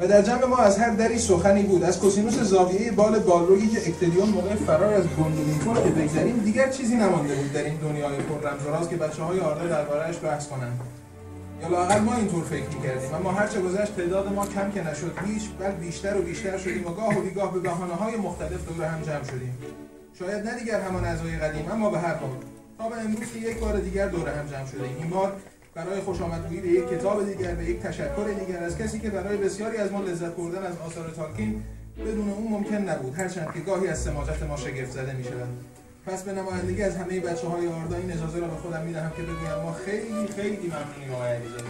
و 0.00 0.06
در 0.06 0.22
جمع 0.22 0.44
ما 0.44 0.56
از 0.56 0.78
هر 0.78 0.90
دری 0.90 1.18
سخنی 1.18 1.62
بود. 1.62 1.84
از 1.84 1.98
کوسینوس 1.98 2.34
زاویه 2.34 2.92
بال 2.92 3.18
بالرویی 3.18 3.68
که 3.68 3.88
اکتریون 3.88 4.28
موقع 4.28 4.54
فرار 4.54 4.94
از 4.94 5.04
گوندولیکور 5.08 5.76
که 5.76 5.90
بگذریم 5.90 6.36
دیگر 6.36 6.70
چیزی 6.70 6.96
نمانده 6.96 7.34
بود 7.34 7.52
در 7.52 7.64
این 7.64 7.76
دنیای 7.76 8.16
پر 8.16 8.48
رمز 8.48 8.66
و 8.66 8.70
راز 8.70 8.88
که 8.88 8.96
بچه 8.96 9.22
های 9.22 9.40
آردا 9.40 9.66
دربارهش 9.66 10.16
بحث 10.22 10.48
کنند. 10.48 10.80
یا 11.62 11.68
لاقل 11.68 12.00
ما 12.00 12.16
اینطور 12.16 12.44
فکر 12.44 12.68
می‌کردیم. 12.68 13.14
اما 13.14 13.32
هرچه 13.32 13.60
گذشت 13.60 13.96
تعداد 13.96 14.32
ما 14.32 14.46
کم 14.46 14.70
که 14.70 14.90
نشد. 14.90 15.18
هیچ 15.26 15.42
بل 15.58 15.70
بیشتر 15.70 16.16
و 16.16 16.22
بیشتر 16.22 16.58
شدیم 16.58 16.86
و 16.86 16.90
گاه 16.90 17.18
و 17.18 17.20
بیگاه 17.20 17.52
به 17.54 17.60
بهانه 17.60 17.94
های 17.94 18.16
مختلف 18.16 18.68
دور 18.68 18.84
هم 18.84 19.02
جمع 19.02 19.24
شدیم. 19.24 19.58
شاید 20.18 20.46
نه 20.46 20.58
دیگر 20.58 20.80
همان 20.80 21.04
اعضای 21.04 21.36
قدیم 21.36 21.70
اما 21.70 21.90
به 21.90 21.98
هر 21.98 22.14
حال. 22.14 22.30
تا 22.78 22.88
به 22.88 23.00
امروز 23.00 23.32
که 23.32 23.38
یک 23.38 23.58
بار 23.58 23.80
دیگر 23.80 24.06
دور 24.08 24.28
هم 24.28 24.46
جمع 24.46 24.66
شدیم. 24.66 24.96
این 24.98 25.10
بار 25.10 25.32
برای 25.74 26.00
خوش 26.00 26.20
آمدگویی 26.20 26.60
به 26.60 26.68
یک 26.68 26.88
کتاب 26.88 27.26
دیگر 27.26 27.54
به 27.54 27.64
یک 27.64 27.80
تشکر 27.80 28.28
دیگر 28.46 28.62
از 28.62 28.78
کسی 28.78 28.98
که 28.98 29.10
برای 29.10 29.36
بسیاری 29.36 29.76
از 29.76 29.92
ما 29.92 30.00
لذت 30.00 30.36
بردن 30.36 30.62
از 30.62 30.78
آثار 30.86 31.10
تالکین 31.10 31.62
بدون 32.06 32.30
اون 32.30 32.52
ممکن 32.52 32.76
نبود. 32.76 33.14
هرچند 33.14 33.52
که 33.54 33.60
گاهی 33.60 33.88
از 33.88 33.98
سماجت 33.98 34.42
ما 34.42 34.56
شگفت 34.56 34.90
زده 34.90 35.12
می 35.12 35.24
شود 35.24 35.48
پس 36.08 36.24
به 36.24 36.32
نمایندگی 36.32 36.82
از 36.82 36.96
همه 36.96 37.20
بچه 37.20 37.48
های 37.48 37.68
آردا 37.68 37.96
این 37.96 38.12
اجازه 38.12 38.40
را 38.40 38.46
به 38.46 38.54
خودم 38.54 38.82
می‌دهم 38.82 39.10
که 39.10 39.22
بگویم 39.22 39.62
ما 39.62 39.72
خیلی 39.72 40.28
خیلی 40.36 40.66
ممنونیم 40.66 41.14
آقای 41.14 41.32
علیزاده. 41.32 41.64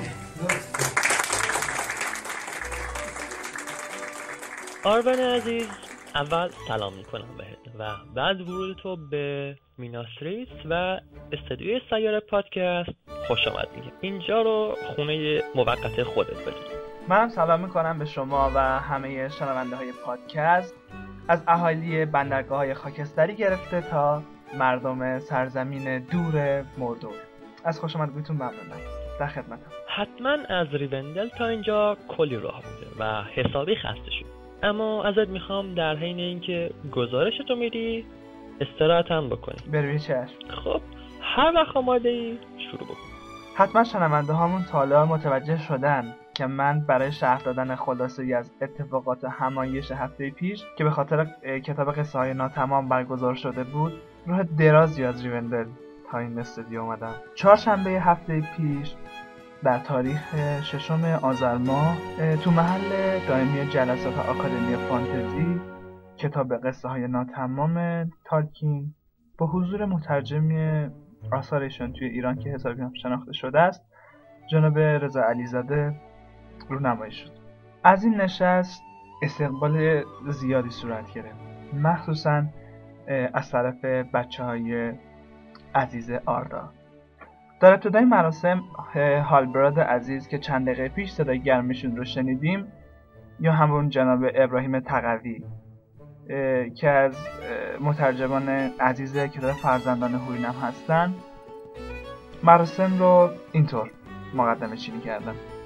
آرون 4.85 5.19
عزیز 5.19 5.67
اول 6.15 6.49
سلام 6.69 6.95
می‌کنم 6.95 7.37
بهت 7.39 7.75
و 7.79 7.91
بعد 8.15 8.41
ورود 8.41 8.77
تو 8.77 8.97
به 9.11 9.57
میناستریس 9.79 10.49
و 10.71 11.01
استدیوی 11.33 11.81
سیاره 11.91 12.21
پادکست. 12.21 12.91
خوش 13.27 13.49
آمد 13.49 13.69
میگه 13.77 13.93
اینجا 14.01 14.43
رو 14.43 14.75
خونه 14.97 15.43
موقت 15.55 16.03
خودت 16.03 16.41
بدون 16.41 16.55
منم 17.09 17.29
سلام 17.29 17.61
می‌کنم 17.61 17.99
به 17.99 18.05
شما 18.05 18.51
و 18.55 18.59
همه 18.61 19.29
شنونده 19.29 19.77
های 19.77 19.93
پادکست. 20.05 20.75
از 21.29 21.45
اهالی 21.49 22.05
بندرگاه 22.05 22.59
های 22.59 22.75
خاکستری 22.75 23.35
گرفته 23.35 23.81
تا 23.81 24.23
مردم 24.59 25.19
سرزمین 25.19 25.99
دور 25.99 26.65
مردور 26.79 27.15
از 27.65 27.81
خوش 27.81 27.97
آمدگویتون 27.97 28.37
ممنونم. 28.37 28.81
در 29.21 29.27
خدمتم. 29.27 29.71
حتما 29.97 30.37
از 30.49 30.67
ریوندل 30.73 31.29
تا 31.29 31.47
اینجا 31.47 31.97
کلی 32.09 32.37
راه 32.37 32.63
بوده 32.63 33.05
و 33.05 33.23
حسابی 33.23 33.77
خسته 33.77 34.11
شد. 34.11 34.27
اما 34.63 35.05
ازت 35.05 35.29
می‌خوام 35.29 35.75
در 35.75 35.97
حین 35.97 36.19
اینکه 36.19 36.71
گزارشتو 36.93 37.57
میدی 37.57 38.07
استراحت 38.61 39.11
هم 39.11 39.29
بکنی. 39.29 39.57
به 39.73 39.83
روی 39.83 39.99
چشم. 39.99 40.27
خب 40.65 40.81
هر 41.21 41.53
وقت 41.55 41.77
آماده 41.77 42.09
ای 42.09 42.39
شروع 42.71 42.85
بکن. 42.85 43.09
حتما 43.57 43.85
شنونده 43.85 44.33
هامون 44.33 44.65
تالا 44.73 45.07
متوجه 45.07 45.59
شدن 45.59 46.15
که 46.39 46.47
من 46.47 46.81
برای 46.81 47.13
شرح 47.13 47.43
دادن 47.43 47.75
خلاصه 47.75 48.23
ای 48.23 48.35
از 48.35 48.53
اتفاقات 48.63 49.25
همایش 49.25 49.93
هفته 49.93 50.31
پیش 50.31 50.65
که 50.77 50.85
به 50.85 50.91
خاطر 50.91 51.25
کتاب 51.65 51.93
قصه 51.93 52.19
های 52.19 52.35
ناتمام 52.35 52.89
برگزار 52.89 53.35
شده 53.35 53.65
بود 53.65 53.93
راه 54.27 54.43
درازی 54.43 55.05
از 55.05 55.25
ریوندل 55.25 55.67
تا 56.11 56.19
این 56.19 56.39
استودیو 56.39 56.81
اومدم. 56.81 57.15
چهارشنبه 57.35 57.91
هفته 57.91 58.41
پیش 58.57 58.95
در 59.65 59.79
تاریخ 59.79 60.35
ششم 60.63 61.05
آذر 61.23 61.57
ماه 61.57 61.97
اه، 62.19 62.37
تو 62.37 62.51
محل 62.51 63.19
دائمی 63.29 63.67
جلسات 63.67 64.19
آکادمی 64.19 64.77
فانتزی 64.77 65.61
کتاب 66.17 66.55
قصه 66.67 66.89
های 66.89 67.09
ناتمام 67.09 68.05
تالکین 68.25 68.95
با 69.39 69.47
حضور 69.47 69.85
مترجم 69.85 70.49
آثارشون 71.33 71.93
توی 71.93 72.09
ایران 72.09 72.39
که 72.39 72.51
حسابی 72.51 72.83
هم 72.83 72.93
شناخته 73.03 73.33
شده 73.33 73.61
است 73.61 73.85
جناب 74.51 74.79
رضا 74.79 75.23
علیزاده 75.23 76.08
رونمایی 76.69 77.13
شد. 77.13 77.31
از 77.85 78.05
این 78.05 78.21
نشست 78.21 78.83
استقبال 79.23 80.05
زیادی 80.29 80.71
صورت 80.71 81.13
گرفت. 81.13 81.39
مخصوصا 81.83 82.45
از 83.35 83.51
طرف 83.51 83.85
بچه 83.85 84.45
های 84.45 84.93
عزیز 85.75 86.11
آردا. 86.27 86.69
در 87.61 87.73
ابتدای 87.73 88.05
مراسم 88.05 88.61
هالبراد 89.25 89.81
عزیز 89.81 90.29
که 90.29 90.39
چند 90.39 90.67
دقیقه 90.67 90.89
پیش 90.89 91.11
صدای 91.11 91.41
گرمشون 91.41 91.97
رو 91.97 92.05
شنیدیم 92.05 92.73
یا 93.41 93.53
همون 93.53 93.89
جناب 93.89 94.25
ابراهیم 94.35 94.81
تقوی 94.81 95.45
که 96.75 96.89
از 96.89 97.29
مترجمان 97.81 98.49
عزیز 98.81 99.17
کتاب 99.19 99.53
فرزندان 99.53 100.15
هورینم 100.15 100.55
هستن 100.63 101.15
مراسم 102.43 102.99
رو 102.99 103.31
اینطور 103.53 103.91
مقدمه 104.35 104.77
چینی 104.77 105.01
کردن 105.01 105.29
اه، 105.29 105.58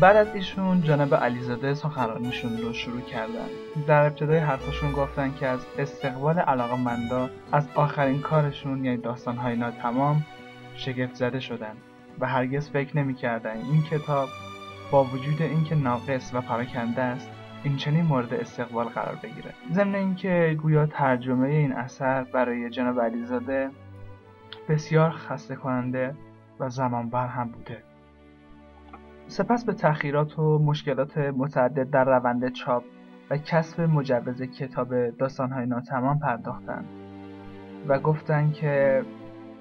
بعد 0.00 0.16
از 0.16 0.34
ایشون 0.34 0.82
جناب 0.82 1.14
علیزاده 1.14 1.74
سخنرانیشون 1.74 2.58
رو 2.58 2.72
شروع 2.72 3.00
کردن. 3.00 3.46
در 3.86 4.06
ابتدای 4.06 4.38
حرفشون 4.38 4.92
گفتن 4.92 5.34
که 5.40 5.46
از 5.46 5.66
استقبال 5.78 6.38
علاقمندا 6.38 7.30
از 7.52 7.68
آخرین 7.74 8.20
کارشون 8.20 8.84
یعنی 8.84 8.96
داستانهای 8.96 9.56
ناتمام 9.56 10.24
شگفت 10.74 11.14
زده 11.14 11.40
شدن 11.40 11.76
و 12.20 12.26
هرگز 12.26 12.70
فکر 12.70 12.96
نمی‌کردن 12.96 13.56
این 13.56 13.82
کتاب 13.82 14.28
با 14.90 15.04
وجود 15.04 15.42
اینکه 15.42 15.74
ناقص 15.74 16.30
و 16.34 16.40
پراکنده 16.40 17.02
است 17.02 17.30
این 17.64 17.76
چنین 17.76 18.04
مورد 18.04 18.34
استقبال 18.34 18.86
قرار 18.86 19.18
بگیره. 19.22 19.54
ضمن 19.72 19.94
اینکه 19.94 20.56
گویا 20.62 20.86
ترجمه 20.86 21.48
این 21.48 21.72
اثر 21.72 22.24
برای 22.24 22.70
جناب 22.70 23.00
علیزاده 23.00 23.70
بسیار 24.68 25.10
خسته 25.10 25.56
کننده 25.56 26.14
و 26.60 26.68
زمانبر 26.68 27.26
هم 27.26 27.48
بوده. 27.48 27.89
سپس 29.30 29.64
به 29.64 29.72
تأخیرات 29.72 30.38
و 30.38 30.58
مشکلات 30.58 31.18
متعدد 31.18 31.90
در 31.90 32.04
روند 32.04 32.52
چاپ 32.52 32.84
و 33.30 33.36
کسب 33.36 33.80
مجوز 33.80 34.42
کتاب 34.42 35.10
داستانهای 35.10 35.66
ناتمام 35.66 36.18
پرداختند 36.18 36.84
و 37.88 37.98
گفتند 37.98 38.52
که 38.52 39.02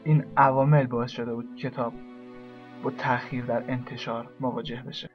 این 0.03 0.25
عوامل 0.37 0.87
باعث 0.87 1.11
شده 1.11 1.33
بود 1.35 1.55
کتاب 1.55 1.93
با 2.83 2.91
تأخیر 2.91 3.45
در 3.45 3.63
انتشار 3.67 4.29
مواجه 4.39 4.83
بشه. 4.87 5.09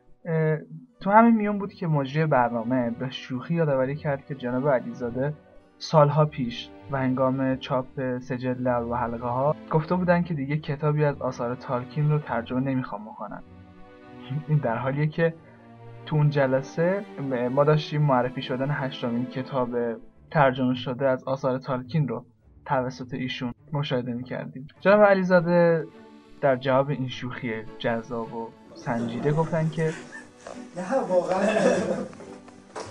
تو 1.00 1.10
همین 1.10 1.34
میون 1.34 1.58
بود 1.58 1.72
که 1.72 1.86
مجری 1.86 2.26
برنامه 2.26 2.90
به 2.90 3.10
شوخی 3.10 3.54
یادآوری 3.54 3.96
کرد 3.96 4.26
که 4.26 4.34
جناب 4.34 4.68
علیزاده 4.68 5.34
سالها 5.78 6.24
پیش 6.24 6.70
و 6.90 6.98
هنگام 6.98 7.56
چاپ 7.56 8.18
سجل 8.18 8.66
و 8.66 8.94
حلقه 8.94 9.28
ها 9.28 9.56
گفته 9.70 9.94
بودن 9.94 10.22
که 10.22 10.34
دیگه 10.34 10.56
کتابی 10.56 11.04
از 11.04 11.22
آثار 11.22 11.54
تالکین 11.54 12.10
رو 12.10 12.18
ترجمه 12.18 12.60
نمی‌خوام 12.60 13.04
بکنن 13.04 13.42
این 14.48 14.58
در 14.58 14.76
حالیه 14.76 15.06
که 15.06 15.34
تو 16.06 16.16
اون 16.16 16.30
جلسه 16.30 17.04
ما 17.50 17.64
داشتیم 17.64 18.02
معرفی 18.02 18.42
شدن 18.42 18.70
هشتمین 18.70 19.26
کتاب 19.26 19.70
ترجمه 20.30 20.74
شده 20.74 21.08
از 21.08 21.24
آثار 21.24 21.58
تالکین 21.58 22.08
رو 22.08 22.24
توسط 22.66 23.14
ایشون 23.14 23.54
مشاهده 23.72 24.12
می‌کردیم. 24.12 24.68
جناب 24.80 25.02
علیزاده 25.02 25.86
در 26.40 26.56
جواب 26.56 26.90
این 26.90 27.08
شوخی 27.08 27.52
جذاب 27.78 28.34
و 28.34 28.48
سنجیده 28.74 29.32
گفتن 29.32 29.68
که 29.68 29.92
نه 30.76 30.98
واقعا 31.08 31.40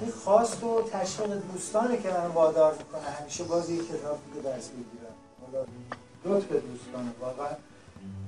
این 0.02 0.12
خواست 0.24 0.64
و 0.64 0.82
تشویق 0.92 1.30
دوستانه 1.52 1.98
که 1.98 2.10
من 2.10 2.28
وادار 2.34 2.74
می‌کنه 2.74 3.12
همیشه 3.20 3.44
باز 3.44 3.70
یک 3.70 3.88
کتاب 3.88 4.18
دیگه 4.34 4.50
درس 4.50 4.72
بگیرم 4.72 5.16
لطف 6.26 6.52
دوستانه 6.52 7.10
واقعا. 7.22 7.56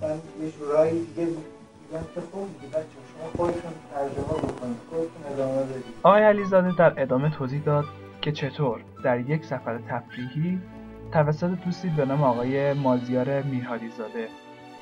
من 0.01 0.19
یه 0.41 0.51
جورایی 0.51 1.05
دیگه 1.05 1.27
آقای 6.03 6.23
علیزاده 6.23 6.75
در 6.75 7.01
ادامه 7.01 7.29
توضیح 7.29 7.61
داد 7.61 7.85
که 8.21 8.31
چطور 8.31 8.81
در 9.03 9.19
یک 9.19 9.45
سفر 9.45 9.77
تفریحی 9.77 10.61
توسط 11.11 11.49
دوستی 11.49 11.89
به 11.89 12.05
نام 12.05 12.23
آقای 12.23 12.73
مازیار 12.73 13.41
میرهادی 13.41 13.89
زاده 13.89 14.27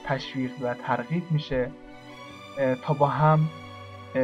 تشویق 0.06 0.52
و 0.62 0.74
ترغیب 0.74 1.24
میشه 1.32 1.72
تا 2.84 2.94
با 2.94 3.08
هم 3.08 3.39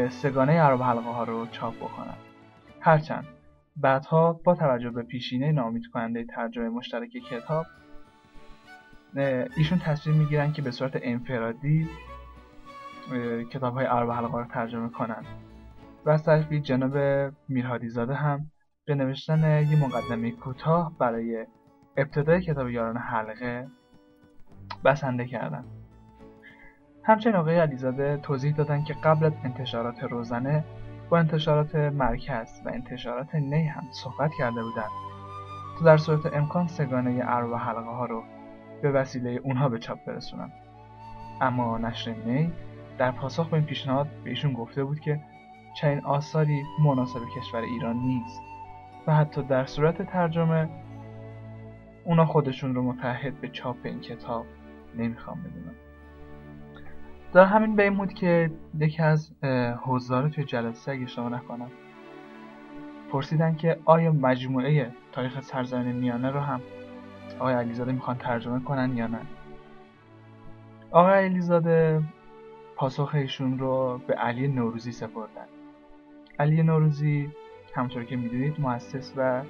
سگانه 0.09 0.53
ارباب 0.53 0.87
حلقه 0.87 1.09
ها 1.09 1.23
رو 1.23 1.47
چاپ 1.51 1.75
بکنن. 1.75 2.17
هرچند 2.79 3.25
بعدها 3.77 4.33
با 4.33 4.55
توجه 4.55 4.89
به 4.89 5.03
پیشینه 5.03 5.51
نامید 5.51 5.83
کننده 5.93 6.23
ترجمه 6.23 6.69
مشترک 6.69 7.09
کتاب 7.09 7.65
ایشون 9.57 9.79
تصمیم 9.79 10.15
می‌گیرن 10.15 10.51
که 10.51 10.61
به 10.61 10.71
صورت 10.71 10.99
انفرادی 11.01 11.89
کتاب 13.53 13.73
های 13.73 13.85
ارباب 13.85 14.15
حلقه 14.15 14.37
رو 14.37 14.45
ترجمه 14.45 14.89
کنن. 14.89 15.25
و 16.05 16.17
طرفی 16.17 16.59
جناب 16.59 16.97
میرهادی 17.47 17.89
زاده 17.89 18.13
هم 18.13 18.51
به 18.85 18.95
نوشتن 18.95 19.63
یه 19.63 19.85
مقدمه 19.85 20.31
کوتاه 20.31 20.93
برای 20.99 21.45
ابتدای 21.97 22.41
کتاب 22.41 22.69
یاران 22.69 22.97
حلقه 22.97 23.67
بسنده 24.85 25.25
کردن. 25.25 25.63
همچنین 27.03 27.35
آقای 27.35 27.59
علیزاده 27.59 28.17
توضیح 28.17 28.55
دادن 28.55 28.83
که 28.83 28.93
قبل 28.93 29.25
از 29.25 29.33
انتشارات 29.43 30.03
روزنه 30.03 30.63
با 31.09 31.19
انتشارات 31.19 31.75
مرکز 31.75 32.61
و 32.65 32.69
انتشارات 32.69 33.35
نی 33.35 33.63
هم 33.63 33.83
صحبت 33.91 34.31
کرده 34.39 34.63
بودند 34.63 34.89
تا 35.79 35.85
در 35.85 35.97
صورت 35.97 36.33
امکان 36.33 36.67
سگانه 36.67 37.21
ارباب 37.23 37.59
حلقه 37.59 37.89
ها 37.89 38.05
رو 38.05 38.23
به 38.81 38.91
وسیله 38.91 39.29
اونها 39.43 39.69
به 39.69 39.79
چاپ 39.79 40.05
برسونن. 40.05 40.51
اما 41.41 41.77
نشر 41.77 42.15
نی 42.25 42.53
در 42.99 43.11
پاسخ 43.11 43.49
به 43.49 43.53
این 43.53 43.65
پیشنهاد 43.65 44.07
به 44.23 44.29
ایشون 44.29 44.53
گفته 44.53 44.83
بود 44.83 44.99
که 44.99 45.19
چنین 45.81 45.99
آثاری 45.99 46.63
مناسب 46.85 47.19
کشور 47.37 47.61
ایران 47.61 47.95
نیست 47.95 48.41
و 49.07 49.15
حتی 49.15 49.43
در 49.43 49.65
صورت 49.65 50.01
ترجمه 50.01 50.69
اونا 52.05 52.25
خودشون 52.25 52.75
رو 52.75 52.83
متحد 52.83 53.41
به 53.41 53.49
چاپ 53.49 53.77
این 53.83 53.99
کتاب 53.99 54.45
نمی‌خوام 54.97 55.39
بدونن 55.39 55.75
در 57.33 57.45
همین 57.45 57.75
بین 57.75 57.97
بود 57.97 58.13
که 58.13 58.51
یکی 58.79 59.03
از 59.03 59.31
اه، 59.43 59.79
حضار 59.83 60.29
توی 60.29 60.43
جلسه 60.43 60.91
اگه 60.91 61.03
اشتباه 61.03 61.29
نکنم 61.29 61.71
پرسیدن 63.11 63.55
که 63.55 63.79
آیا 63.85 64.11
مجموعه 64.11 64.91
تاریخ 65.11 65.41
سرزمین 65.41 65.95
میانه 65.95 66.29
رو 66.29 66.39
هم 66.39 66.61
آقای 67.39 67.53
علیزاده 67.53 67.91
می‌خوان 67.91 68.17
ترجمه 68.17 68.59
کنن 68.59 68.97
یا 68.97 69.07
نه؟ 69.07 69.19
آقای 70.91 71.25
علیزاده 71.25 72.01
پاسخ 72.79 73.15
ایشون 73.15 73.59
رو 73.59 74.01
به 74.07 74.13
علی 74.13 74.47
نوروزی 74.47 74.91
سپردن. 74.91 75.45
علی 76.39 76.63
نوروزی 76.63 77.29
همطور 77.75 78.03
که 78.03 78.15
می‌دونید 78.15 78.59
مؤسس 78.59 79.13
و 79.17 79.43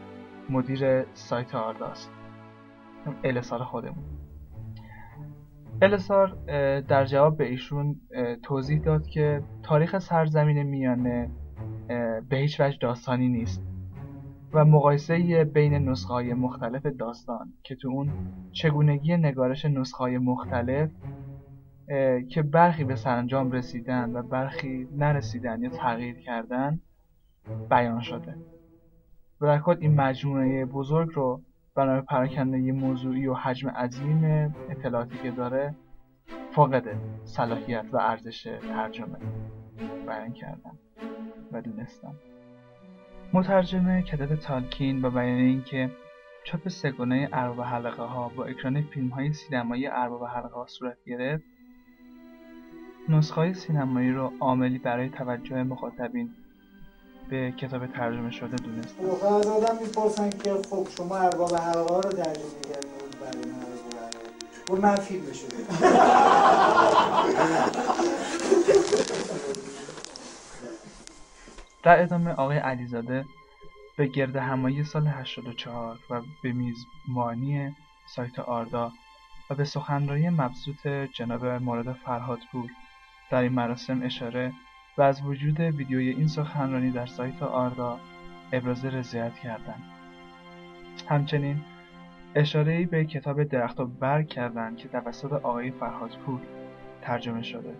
مدیر 0.49 1.05
سایت 1.13 1.55
آرداست. 1.55 2.11
السار 3.23 3.63
خودمون. 3.63 4.03
السار 5.81 6.37
اه، 6.47 6.81
در 6.81 7.05
جواب 7.05 7.37
به 7.37 7.49
ایشون 7.49 7.95
توضیح 8.43 8.81
داد 8.81 9.07
که 9.07 9.43
تاریخ 9.63 9.97
سرزمین 9.97 10.63
میانه 10.63 11.31
به 12.29 12.37
هیچ 12.37 12.61
وجه 12.61 12.77
داستانی 12.81 13.27
نیست 13.27 13.63
و 14.53 14.65
مقایسه 14.65 15.43
بین 15.43 15.73
نسخه 15.73 16.13
های 16.13 16.33
مختلف 16.33 16.85
داستان 16.85 17.53
که 17.63 17.75
تو 17.75 17.89
اون 17.89 18.11
چگونگی 18.51 19.17
نگارش 19.17 19.65
نسخه 19.65 19.97
های 19.97 20.17
مختلف 20.17 20.89
که 22.29 22.41
برخی 22.41 22.83
به 22.83 22.95
سرانجام 22.95 23.51
رسیدن 23.51 24.09
و 24.13 24.21
برخی 24.21 24.87
نرسیدن 24.97 25.63
یا 25.63 25.69
تغییر 25.69 26.15
کردن 26.15 26.79
بیان 27.69 28.01
شده. 28.01 28.35
و 29.41 29.45
در 29.45 29.59
کل 29.59 29.77
این 29.79 29.95
مجموعه 29.95 30.65
بزرگ 30.65 31.09
رو 31.13 31.41
بنابر 31.75 32.01
پراکنده 32.01 32.71
موضوعی 32.71 33.27
و 33.27 33.33
حجم 33.33 33.69
عظیم 33.69 34.23
اطلاعاتی 34.69 35.17
که 35.17 35.31
داره 35.31 35.75
فاقد 36.51 36.83
صلاحیت 37.23 37.85
و 37.91 37.97
ارزش 37.97 38.43
ترجمه 38.43 39.17
بیان 40.07 40.33
کردم 40.33 40.77
و 41.51 41.61
دونستم 41.61 42.15
مترجم 43.33 44.01
کتاب 44.01 44.35
تالکین 44.35 45.05
و 45.05 45.09
بیان 45.09 45.39
اینکه 45.39 45.89
چاپ 46.43 46.67
سگانه 46.67 47.29
ارباب 47.33 47.65
حلقه 47.65 48.03
ها 48.03 48.29
با 48.29 48.45
اکران 48.45 48.81
فیلم 48.81 49.09
های 49.09 49.33
سینمایی 49.33 49.87
ارباب 49.87 50.23
حلقه 50.23 50.55
ها 50.55 50.65
صورت 50.65 50.97
گرفت 51.05 51.43
نسخه 53.09 53.53
سینمایی 53.53 54.11
رو 54.11 54.33
عاملی 54.39 54.77
برای 54.77 55.09
توجه 55.09 55.63
مخاطبین 55.63 56.29
به 57.29 57.53
کتاب 57.57 57.87
ترجمه 57.87 58.31
شده 58.31 58.55
دونست. 58.55 58.95
واقعا 59.01 59.39
از 59.39 59.47
آدم 59.47 59.77
می‌پرسن 59.81 60.29
که 60.29 60.53
خب 60.69 60.87
شما 60.97 61.17
ارباب 61.17 61.55
حلقه 61.55 61.93
ها 61.93 61.99
رو 61.99 62.11
ترجمه 62.11 62.61
کردید 62.69 63.19
برای 63.21 63.45
من 63.51 63.69
اون 64.69 64.81
من 64.81 64.95
فیلم 64.95 65.33
شده 65.33 65.57
در 71.83 72.03
ادامه 72.03 72.31
آقای 72.31 72.57
علیزاده 72.57 73.25
به 73.97 74.07
گرد 74.07 74.35
همایی 74.35 74.83
سال 74.83 75.07
84 75.07 75.99
و 76.09 76.21
به 76.43 76.53
میزبانی 76.53 77.75
سایت 78.15 78.39
آردا 78.39 78.91
و 79.49 79.55
به 79.55 79.65
سخنرانی 79.65 80.29
مبسوط 80.29 80.87
جناب 80.87 81.45
مراد 81.45 81.93
فرهادپور 81.93 82.69
در 83.29 83.41
این 83.41 83.51
مراسم 83.51 84.03
اشاره 84.03 84.53
و 84.97 85.01
از 85.01 85.21
وجود 85.25 85.59
ویدیوی 85.59 86.09
این 86.09 86.27
سخنرانی 86.27 86.91
در 86.91 87.05
سایت 87.05 87.43
آردا 87.43 87.99
ابراز 88.53 88.85
رضایت 88.85 89.33
کردند. 89.33 89.83
همچنین 91.09 91.61
اشاره‌ای 92.35 92.85
به 92.85 93.05
کتاب 93.05 93.43
درخت 93.43 93.79
و 93.79 93.85
برگ 93.85 94.27
کردند 94.27 94.77
که 94.77 94.87
توسط 94.87 95.33
آقای 95.33 95.71
فرهادپور 95.71 96.39
ترجمه 97.01 97.41
شده 97.41 97.75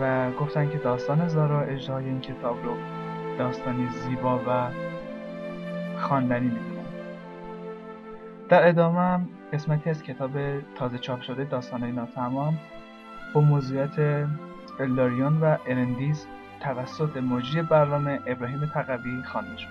و 0.00 0.30
گفتن 0.30 0.70
که 0.70 0.78
داستان 0.78 1.28
زارا 1.28 1.60
اجرای 1.62 2.04
این 2.04 2.20
کتاب 2.20 2.64
رو 2.64 2.76
داستانی 3.38 3.88
زیبا 3.88 4.40
و 4.46 4.70
خواندنی 5.98 6.48
می‌دونن 6.48 6.84
در 8.48 8.68
ادامه 8.68 9.00
هم 9.00 9.28
قسمتی 9.52 9.90
از 9.90 10.02
کتاب 10.02 10.30
تازه 10.74 10.98
چاپ 10.98 11.20
شده 11.20 11.44
داستانهای 11.44 11.92
ناتمام 11.92 12.58
با 13.32 13.40
موضوعیت 13.40 14.26
الداریون 14.80 15.40
و 15.40 15.56
ارندیز 15.66 16.26
توسط 16.60 17.16
مجری 17.16 17.62
برنامه 17.62 18.20
ابراهیم 18.26 18.66
تقوی 18.66 19.22
خوانده 19.22 19.56
شد. 19.56 19.68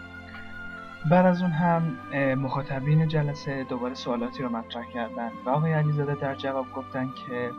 بعد 1.09 1.25
از 1.25 1.41
اون 1.41 1.51
هم 1.51 1.97
مخاطبین 2.33 3.07
جلسه 3.07 3.63
دوباره 3.63 3.93
سوالاتی 3.93 4.43
رو 4.43 4.49
مطرح 4.49 4.83
کردن 4.93 5.29
و 5.45 5.49
آقای 5.49 5.73
علیزاده 5.73 6.15
در 6.15 6.35
جواب 6.35 6.65
گفتن 6.75 7.09
که 7.27 7.51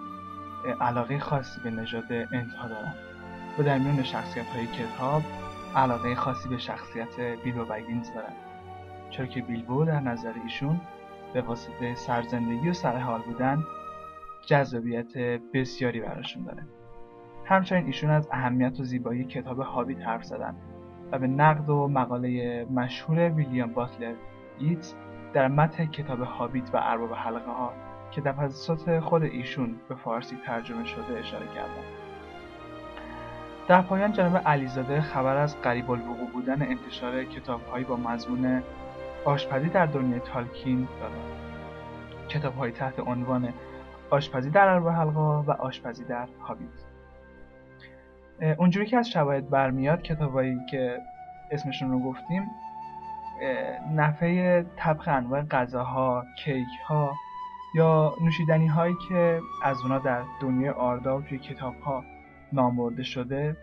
علاقه 0.80 1.18
خاصی 1.18 1.60
به 1.60 1.70
نژاد 1.70 2.12
انتها 2.12 2.68
دارن. 2.68 2.94
و 3.58 3.62
در 3.62 3.78
میان 3.78 4.02
شخصیت 4.02 4.46
های 4.46 4.66
کتاب 4.66 5.22
علاقه 5.76 6.14
خاصی 6.14 6.48
به 6.48 6.58
شخصیت 6.58 7.20
بیلبو 7.44 7.64
بگینز 7.64 8.14
دارن. 8.14 8.32
چرا 9.10 9.26
که 9.26 9.42
بیلبو 9.42 9.84
در 9.84 10.00
نظر 10.00 10.32
ایشون 10.44 10.80
به 11.34 11.40
واسطه 11.40 11.94
سرزندگی 11.94 12.70
و 12.70 12.72
سرحال 12.72 13.20
بودن 13.20 13.64
جذابیت 14.48 15.18
بسیاری 15.54 16.00
براشون 16.00 16.42
داره. 16.44 16.62
همچنین 17.44 17.86
ایشون 17.86 18.10
از 18.10 18.28
اهمیت 18.32 18.80
و 18.80 18.84
زیبایی 18.84 19.24
کتاب 19.24 19.60
هابیت 19.60 20.00
حرف 20.00 20.24
زدن 20.24 20.54
و 21.12 21.18
به 21.18 21.26
نقد 21.26 21.70
و 21.70 21.88
مقاله 21.88 22.64
مشهور 22.64 23.30
ویلیام 23.30 23.72
باتلر 23.72 24.14
ایتس 24.58 24.94
در 25.32 25.48
متن 25.48 25.86
کتاب 25.86 26.20
هابیت 26.20 26.74
و 26.74 26.80
ارباب 26.82 27.12
حلقه 27.12 27.50
ها 27.50 27.72
که 28.10 28.20
توسط 28.20 28.98
خود 28.98 29.22
ایشون 29.22 29.74
به 29.88 29.94
فارسی 29.94 30.36
ترجمه 30.46 30.84
شده 30.84 31.18
اشاره 31.18 31.46
کردن. 31.46 31.84
در 33.68 33.82
پایان 33.82 34.12
جناب 34.12 34.36
علیزاده 34.36 35.00
خبر 35.00 35.36
از 35.36 35.60
قریب 35.60 35.90
الوقوع 35.90 36.30
بودن 36.32 36.62
انتشار 36.62 37.24
کتابهایی 37.24 37.84
با 37.84 37.96
مضمون 37.96 38.62
آشپزی 39.24 39.68
در 39.68 39.86
دنیای 39.86 40.20
تالکین 40.20 40.88
دادند. 41.00 41.38
کتابهایی 42.28 42.72
تحت 42.72 43.00
عنوان 43.00 43.52
آشپزی 44.10 44.50
در 44.50 44.68
ارباب 44.68 44.92
حلقه 44.92 45.20
و 45.20 45.50
آشپزی 45.50 46.04
در 46.04 46.28
هابیت 46.40 46.68
اونجوری 48.58 48.86
که 48.86 48.96
از 48.96 49.10
شواهد 49.10 49.50
برمیاد 49.50 50.02
کتابایی 50.02 50.66
که 50.70 50.98
اسمشون 51.50 51.90
رو 51.90 51.98
گفتیم 51.98 52.50
نفع 53.94 54.62
طبخ 54.76 55.08
انواع 55.08 55.42
غذاها، 55.42 56.24
کیک 56.44 56.68
ها 56.86 57.12
یا 57.74 58.14
نوشیدنی 58.24 58.66
هایی 58.66 58.94
که 59.08 59.40
از 59.64 59.82
اونا 59.82 59.98
در 59.98 60.22
دنیای 60.40 60.70
آردا 60.70 61.20
توی 61.20 61.38
کتاب 61.38 61.74
ها 61.80 62.04
نام 62.52 62.76
برده 62.76 63.02
شده 63.02 63.56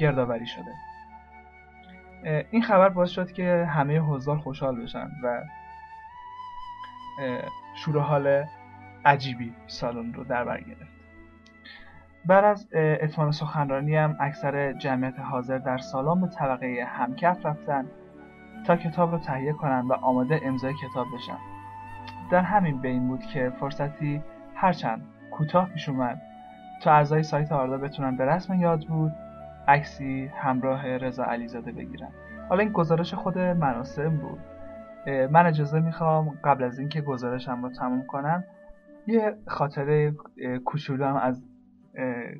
گردآوری 0.00 0.46
شده. 0.46 0.74
این 2.50 2.62
خبر 2.62 2.88
باعث 2.88 3.10
شد 3.10 3.32
که 3.32 3.68
همه 3.70 3.98
حضار 3.98 4.38
خوشحال 4.38 4.82
بشن 4.82 5.10
و 5.22 5.42
شور 7.74 7.96
و 7.96 8.00
حال 8.00 8.44
عجیبی 9.04 9.52
سالن 9.66 10.14
رو 10.14 10.24
در 10.24 10.44
بر 10.44 10.60
گرفت. 10.60 10.94
بعد 12.26 12.44
از 12.44 12.68
اتمام 12.74 13.30
سخنرانی 13.30 13.96
هم 13.96 14.16
اکثر 14.20 14.72
جمعیت 14.72 15.20
حاضر 15.20 15.58
در 15.58 15.78
سالن 15.78 16.20
به 16.20 16.26
طبقه 16.26 16.86
همکف 16.88 17.46
رفتن 17.46 17.86
تا 18.66 18.76
کتاب 18.76 19.12
رو 19.12 19.18
تهیه 19.18 19.52
کنن 19.52 19.80
و 19.80 19.92
آماده 19.92 20.40
امضای 20.44 20.74
کتاب 20.74 21.06
بشن. 21.14 21.36
در 22.30 22.40
همین 22.40 22.80
بین 22.80 23.08
بود 23.08 23.20
که 23.20 23.52
فرصتی 23.60 24.22
هرچند 24.54 25.02
کوتاه 25.30 25.68
پیش 25.68 25.88
اومد 25.88 26.22
تا 26.82 26.92
اعضای 26.92 27.22
سایت 27.22 27.52
آردا 27.52 27.78
بتونن 27.78 28.16
به 28.16 28.24
رسم 28.24 28.54
یاد 28.54 28.86
بود 28.86 29.12
عکسی 29.68 30.30
همراه 30.36 30.96
رضا 30.96 31.24
علیزاده 31.24 31.72
بگیرن. 31.72 32.08
حالا 32.48 32.62
این 32.62 32.72
گزارش 32.72 33.14
خود 33.14 33.38
مراسم 33.38 34.16
بود. 34.16 34.38
من 35.06 35.46
اجازه 35.46 35.80
می‌خوام 35.80 36.38
قبل 36.44 36.64
از 36.64 36.78
اینکه 36.78 37.00
گزارشم 37.00 37.62
رو 37.62 37.70
تموم 37.70 38.06
کنم 38.06 38.44
یه 39.08 39.32
خاطره 39.46 40.14
کوچولو 40.64 41.04
هم 41.04 41.16
از 41.16 41.44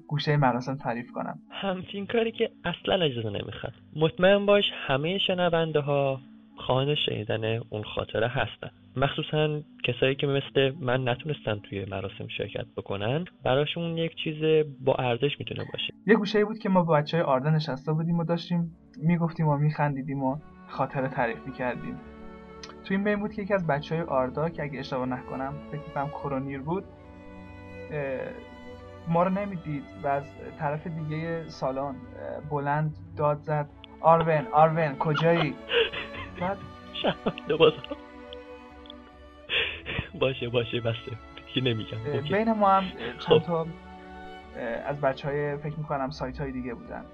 گوشه 0.08 0.36
مراسم 0.36 0.76
تعریف 0.76 1.12
کنم. 1.12 1.38
همچین 1.50 2.06
کاری 2.06 2.32
که 2.32 2.50
اصلا 2.64 3.04
اجازه 3.04 3.30
نمی‌خواد. 3.30 3.72
مطمئن 3.96 4.46
باش 4.46 4.64
همه 4.86 5.18
شنونده 5.18 5.80
ها 5.80 6.20
خواهان 6.56 6.94
شنیدن 6.94 7.44
اون 7.70 7.82
خاطره 7.82 8.28
هستن. 8.28 8.70
مخصوصا 8.96 9.60
کسایی 9.84 10.14
که 10.14 10.26
مثل 10.26 10.72
من 10.80 11.08
نتونستن 11.08 11.58
توی 11.58 11.84
مراسم 11.84 12.28
شرکت 12.28 12.66
بکنن 12.76 13.24
براشون 13.44 13.98
یک 13.98 14.14
چیز 14.24 14.64
با 14.84 14.94
ارزش 14.94 15.38
می‌تونه 15.38 15.64
باشه. 15.72 15.94
یه 16.06 16.14
گوشه 16.14 16.44
بود 16.44 16.58
که 16.58 16.68
ما 16.68 16.82
با 16.82 16.94
بچه 16.94 17.16
های 17.16 17.26
آردا 17.26 17.50
نشسته 17.50 17.92
بودیم 17.92 18.18
و 18.18 18.24
داشتیم 18.24 18.76
می‌گفتیم 19.02 19.48
و 19.48 19.56
میخندیدیم 19.56 20.22
و 20.22 20.36
خاطره 20.68 21.08
تعریف 21.08 21.46
می‌کردیم 21.46 21.96
توی 22.84 22.96
این 22.96 23.04
بین 23.04 23.20
بود 23.20 23.32
که 23.32 23.42
یکی 23.42 23.54
از 23.54 23.66
بچه 23.66 23.94
های 23.94 24.04
آردا 24.04 24.48
که 24.48 24.62
اگه 24.62 24.78
اشتباه 24.78 25.06
نکنم 25.06 25.54
فکر 25.70 25.80
می‌کنم 25.80 26.08
کرونیر 26.08 26.60
بود 26.60 26.84
ما 29.08 29.22
رو 29.22 29.30
نمی‌دید 29.30 29.84
و 30.02 30.06
از 30.08 30.24
طرف 30.58 30.86
دیگه 30.86 31.48
سالن 31.48 31.94
بلند 32.50 32.96
داد 33.16 33.38
زد. 33.38 33.68
آرون 34.00 34.46
آرون 34.52 34.98
کجایی؟ 34.98 35.54
بعد 36.40 36.58
باشه 40.20 40.48
باشه 40.48 40.80
بسته. 40.80 41.12
دیگه 41.54 41.68
نمیگم. 41.68 41.98
بین 42.30 42.52
ما 42.52 42.70
هم 42.70 42.84
چند 43.18 43.42
تا 43.42 43.66
از 44.86 45.00
بچه 45.00 45.28
های 45.28 45.56
فکر 45.56 45.76
می‌کنم 45.76 46.10
سایت 46.10 46.40
های 46.40 46.52
دیگه 46.52 46.74
بودن. 46.74 47.04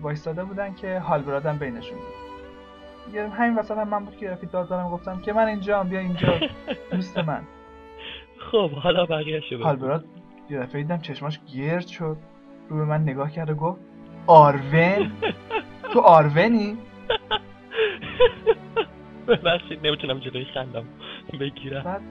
وایستاده 0.00 0.44
بودن 0.44 0.74
که 0.74 0.98
حال 0.98 1.22
برادم 1.22 1.58
بینشون 1.58 1.98
بود. 1.98 2.31
همین 3.32 3.58
وسط 3.58 3.78
هم 3.78 3.88
من 3.88 4.04
بود 4.04 4.16
که 4.16 4.30
رفیق 4.30 4.50
داد 4.50 4.68
دارم 4.68 4.90
گفتم 4.90 5.20
که 5.20 5.32
من 5.32 5.46
اینجا 5.46 5.82
بیا 5.82 6.00
اینجا. 6.00 6.28
دوست 6.92 7.18
من. 7.18 7.42
خب 8.50 8.70
حالا 8.70 9.06
بقیه 9.06 9.40
شو 9.40 9.62
حال 9.62 10.02
یه 10.50 10.58
دفعه 10.58 10.82
دیدم 10.82 10.98
چشماش 10.98 11.40
گرد 11.54 11.86
شد. 11.86 12.16
رو 12.68 12.76
به 12.76 12.84
من 12.84 13.02
نگاه 13.02 13.30
کرد 13.30 13.50
و 13.50 13.54
گفت 13.54 13.80
آرون 14.26 15.12
تو 15.92 16.00
آرونی 16.00 16.78
ببخشید 19.28 19.86
نمی‌تونم 19.86 20.18
جلوی 20.18 20.44
خندم 20.44 20.84
بگیرم. 21.40 21.82
بعد 21.82 22.02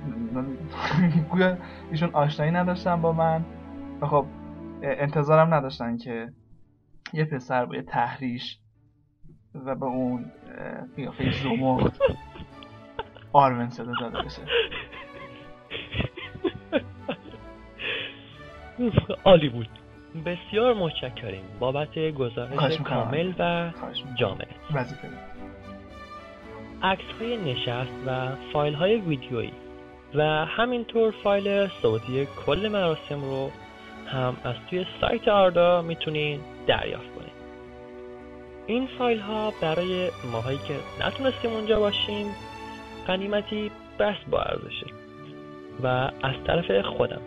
گویا 1.30 1.56
ایشون 1.90 2.10
آشنایی 2.12 2.52
نداشتن 2.52 3.02
با 3.02 3.12
من 3.12 3.44
و 4.00 4.06
خب 4.06 4.26
انتظارم 4.82 5.54
نداشتن 5.54 5.96
که 5.96 6.28
یه 7.12 7.24
پسر 7.24 7.64
با 7.64 7.76
یه 7.76 7.82
تحریش 7.82 8.58
و 9.54 9.74
به 9.74 9.86
اون 9.86 10.24
قیافه 10.96 11.30
زمخت 11.42 12.00
آرون 13.32 13.70
صدا 13.70 13.92
داده 14.00 14.18
بشه. 14.22 14.42
عالی 19.24 19.48
بود. 19.48 19.68
بسیار 20.26 20.74
متشکریم. 20.74 21.44
بابت 21.58 21.98
گزارش 21.98 22.78
کامل 22.80 23.32
و 23.38 23.70
جامع. 24.18 24.46
عکس 26.82 27.04
های 27.20 27.36
نشست 27.36 27.92
و 28.06 28.28
فایل 28.52 28.74
های 28.74 28.96
ویدیویی 28.96 29.52
و 30.14 30.22
همینطور 30.46 31.10
فایل 31.10 31.68
صوتی 31.68 32.26
کل 32.46 32.68
مراسم 32.68 33.20
رو 33.20 33.50
هم 34.06 34.36
از 34.44 34.54
توی 34.70 34.86
سایت 35.00 35.28
آردا 35.28 35.82
می‌تونین 35.82 36.40
دریافت 36.66 37.14
کنید 37.14 37.19
این 38.70 38.86
فایل 38.86 39.20
ها 39.20 39.52
برای 39.62 40.10
ماهایی 40.32 40.58
که 40.58 40.74
نتونستیم 41.06 41.50
اونجا 41.50 41.80
باشیم 41.80 42.26
قنیمتی 43.06 43.70
بس 43.98 44.16
با 44.30 44.42
ارزشه 44.42 44.86
و 45.82 45.86
از 46.22 46.34
طرف 46.46 46.86
خودم 46.86 47.20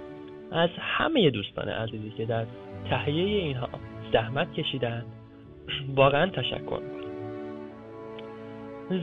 از 0.51 0.69
همه 0.79 1.29
دوستان 1.29 1.69
عزیزی 1.69 2.09
که 2.09 2.25
در 2.25 2.45
تهیه 2.89 3.43
اینها 3.43 3.69
زحمت 4.13 4.53
کشیدن 4.53 5.05
واقعا 5.95 6.29
تشکر 6.29 6.79
می‌کنم. 6.79 7.13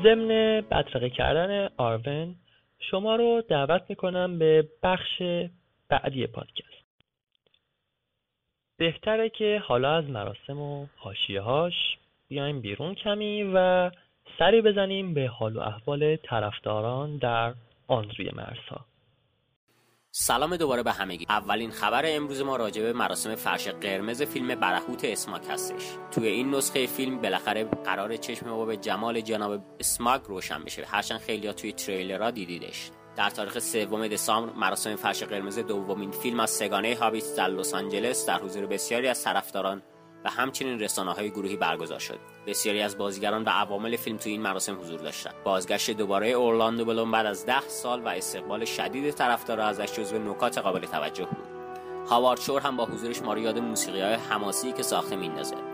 ضمن 0.03 0.29
بدرقه 0.61 1.11
کردن 1.11 1.69
آرون 1.77 2.35
شما 2.79 3.17
رو 3.17 3.43
دعوت 3.49 3.83
می‌کنم 3.89 4.39
به 4.39 4.69
بخش 4.83 5.23
بعدی 5.89 6.27
پادکست. 6.27 6.71
بهتره 8.77 9.29
که 9.29 9.63
حالا 9.65 9.95
از 9.95 10.05
مراسم 10.11 10.59
و 10.59 10.87
حاشیه 10.97 11.41
هاش 11.41 12.00
بیایم 12.31 12.61
بیرون 12.61 12.95
کمی 12.95 13.43
و 13.55 13.91
سری 14.39 14.63
بزنیم 14.63 15.15
به 15.15 15.27
حال 15.27 15.57
و 15.57 15.61
احوال 15.61 16.17
طرفداران 16.17 17.17
در 17.17 17.55
آن 17.89 18.11
روی 18.19 18.31
سلام 20.11 20.57
دوباره 20.57 20.83
به 20.83 20.93
همگی. 20.93 21.27
اولین 21.29 21.71
خبر 21.71 22.03
امروز 22.07 22.43
ما 22.43 22.57
راجع 22.57 22.83
به 22.83 22.93
مراسم 22.93 23.35
فرش 23.35 23.69
قرمز 23.69 24.23
فیلم 24.23 24.55
برهوت 24.55 25.05
اسماک 25.05 25.43
هستش. 25.51 25.83
توی 26.11 26.29
این 26.29 26.55
نسخه 26.55 26.87
فیلم 26.87 27.23
بالاخره 27.23 27.65
قرار 27.65 28.17
چشم 28.17 28.49
ما 28.49 28.65
به 28.65 28.77
جمال 28.77 29.21
جناب 29.21 29.61
اسماک 29.81 30.23
روشن 30.23 30.65
بشه. 30.65 30.87
هرچند 30.87 31.21
خیلی 31.21 31.53
توی 31.53 31.73
تریلرها 31.73 32.31
دیدیدش. 32.31 32.91
در 33.17 33.31
تاریخ 33.31 33.59
سوم 33.59 34.09
دسامبر 34.09 34.53
مراسم 34.53 34.97
فرش 34.97 35.23
قرمز 35.23 35.59
دومین 35.59 36.11
فیلم 36.11 36.41
از 36.41 36.51
سگانه 36.51 36.97
هابیت 36.97 37.37
در 37.37 37.49
لس 37.49 37.75
آنجلس 37.75 38.27
در 38.27 38.39
حضور 38.39 38.67
بسیاری 38.67 39.09
از 39.09 39.25
طرفداران 39.25 39.83
و 40.25 40.31
همچنین 40.31 40.81
رسانه 40.81 41.13
های 41.13 41.31
گروهی 41.31 41.57
برگزار 41.57 41.99
شد. 41.99 42.19
بسیاری 42.47 42.83
از 42.83 42.99
بازیگران 42.99 43.45
و 43.45 43.49
عوامل 43.49 43.97
فیلم 43.97 44.17
تو 44.17 44.29
این 44.29 44.43
مراسم 44.43 44.81
حضور 44.81 45.01
داشتند. 45.01 45.35
بازگشت 45.45 45.91
دوباره 45.91 46.29
اورلاندو 46.29 46.85
بلوم 46.85 47.11
بعد 47.11 47.27
از 47.27 47.47
ده 47.47 47.69
سال 47.69 48.05
و 48.05 48.09
استقبال 48.09 48.65
شدید 48.65 49.11
طرفدارا 49.11 49.65
ازش 49.65 49.93
جزو 49.93 50.19
نکات 50.19 50.59
قابل 50.59 50.87
توجه 50.87 51.25
بود. 51.25 51.51
هاوارد 52.09 52.41
شور 52.41 52.61
هم 52.61 52.77
با 52.77 52.85
حضورش 52.85 53.23
ما 53.23 53.35
رو 53.35 53.41
یاد 53.41 53.59
موسیقی 53.59 54.01
های 54.01 54.15
حماسی 54.15 54.73
که 54.73 54.83
ساخته 54.83 55.17
میندازه 55.17 55.70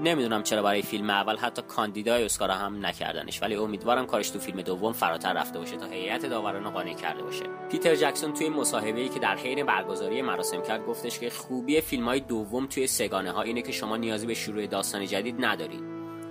نمی‌دونم 0.00 0.42
چرا 0.42 0.62
برای 0.62 0.82
فیلم 0.82 1.10
اول 1.10 1.36
حتی 1.36 1.62
کاندیدای 1.62 2.24
اسکار 2.24 2.50
هم 2.50 2.86
نکردنش 2.86 3.42
ولی 3.42 3.56
امیدوارم 3.56 4.06
کارش 4.06 4.30
تو 4.30 4.38
فیلم 4.38 4.62
دوم 4.62 4.92
فراتر 4.92 5.32
رفته 5.32 5.58
باشه 5.58 5.76
تا 5.76 5.86
هیئت 5.86 6.26
داوران 6.26 6.70
قانع 6.70 6.94
کرده 6.94 7.22
باشه. 7.22 7.44
پیتر 7.70 7.94
جکسون 7.94 8.32
توی 8.32 8.48
مصاحبه‌ای 8.48 9.08
که 9.08 9.18
در 9.18 9.36
حین 9.36 9.66
برگزاری 9.66 10.22
مراسم 10.22 10.62
کرد 10.62 10.86
گفتش 10.86 11.18
که 11.18 11.30
خوبی 11.30 11.80
فیلم 11.80 12.04
های 12.04 12.20
دوم 12.20 12.66
توی 12.66 12.86
سگانه 12.86 13.30
ها 13.30 13.42
اینه 13.42 13.62
که 13.62 13.72
شما 13.72 13.96
نیازی 13.96 14.26
به 14.26 14.34
شروع 14.34 14.66
داستان 14.66 15.06
جدید 15.06 15.44
ندارید. 15.44 15.82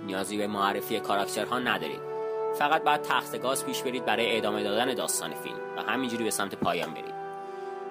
نیازی 0.06 0.36
به 0.36 0.46
معرفی 0.46 1.00
کاراکترها 1.00 1.58
ندارید. 1.58 2.00
فقط 2.58 2.82
بعد 2.82 3.02
تخت 3.02 3.42
گاز 3.42 3.66
پیش 3.66 3.82
برید 3.82 4.04
برای 4.04 4.36
ادامه 4.36 4.62
دادن 4.62 4.94
داستان 4.94 5.34
فیلم 5.34 5.58
و 5.76 5.82
همینجوری 5.82 6.24
به 6.24 6.30
سمت 6.30 6.54
پایان 6.54 6.90
برید. 6.90 7.14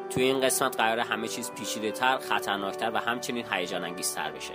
توی 0.10 0.24
این 0.24 0.42
قسمت 0.42 0.78
قرار 0.78 1.00
همه 1.00 1.28
چیز 1.28 1.52
پیچیده 1.52 1.92
تر، 1.92 2.18
خطرناکتر 2.18 2.92
و 2.94 2.98
همچنین 2.98 3.46
هیجان 3.52 3.84
انگیزتر 3.84 4.32
بشه. 4.32 4.54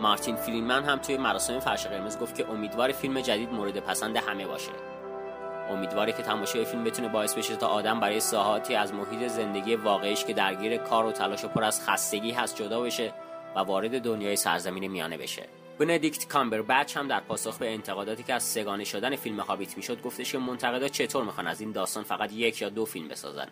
مارتین 0.00 0.36
فریمن 0.36 0.84
هم 0.84 0.98
توی 0.98 1.16
مراسم 1.16 1.60
فرش 1.60 1.86
قرمز 1.86 2.18
گفت 2.18 2.34
که 2.34 2.50
امیدوار 2.50 2.92
فیلم 2.92 3.20
جدید 3.20 3.52
مورد 3.52 3.80
پسند 3.80 4.16
همه 4.16 4.46
باشه. 4.46 4.72
امیدواره 5.70 6.12
که 6.12 6.22
تماشای 6.22 6.64
فیلم 6.64 6.84
بتونه 6.84 7.08
باعث 7.08 7.34
بشه 7.34 7.56
تا 7.56 7.66
آدم 7.66 8.00
برای 8.00 8.20
ساعاتی 8.20 8.74
از 8.74 8.94
محیط 8.94 9.28
زندگی 9.28 9.74
واقعیش 9.74 10.24
که 10.24 10.32
درگیر 10.32 10.76
کار 10.76 11.06
و 11.06 11.12
تلاش 11.12 11.44
و 11.44 11.48
پر 11.48 11.64
از 11.64 11.88
خستگی 11.88 12.30
هست 12.30 12.56
جدا 12.56 12.80
بشه 12.80 13.12
و 13.56 13.58
وارد 13.58 14.02
دنیای 14.02 14.36
سرزمین 14.36 14.86
میانه 14.86 15.18
بشه. 15.18 15.48
بندیکت 15.78 16.28
کامبربچ 16.28 16.96
هم 16.96 17.08
در 17.08 17.20
پاسخ 17.20 17.58
به 17.58 17.72
انتقاداتی 17.72 18.22
که 18.22 18.34
از 18.34 18.42
سگانه 18.42 18.84
شدن 18.84 19.16
فیلم 19.16 19.40
هابیت 19.40 19.76
می‌شد 19.76 20.02
گفتش 20.02 20.32
که 20.32 20.38
منتقدا 20.38 20.88
چطور 20.88 21.24
می‌خوان 21.24 21.46
از 21.46 21.60
این 21.60 21.72
داستان 21.72 22.04
فقط 22.04 22.32
یک 22.32 22.62
یا 22.62 22.68
دو 22.68 22.84
فیلم 22.84 23.08
بسازن. 23.08 23.48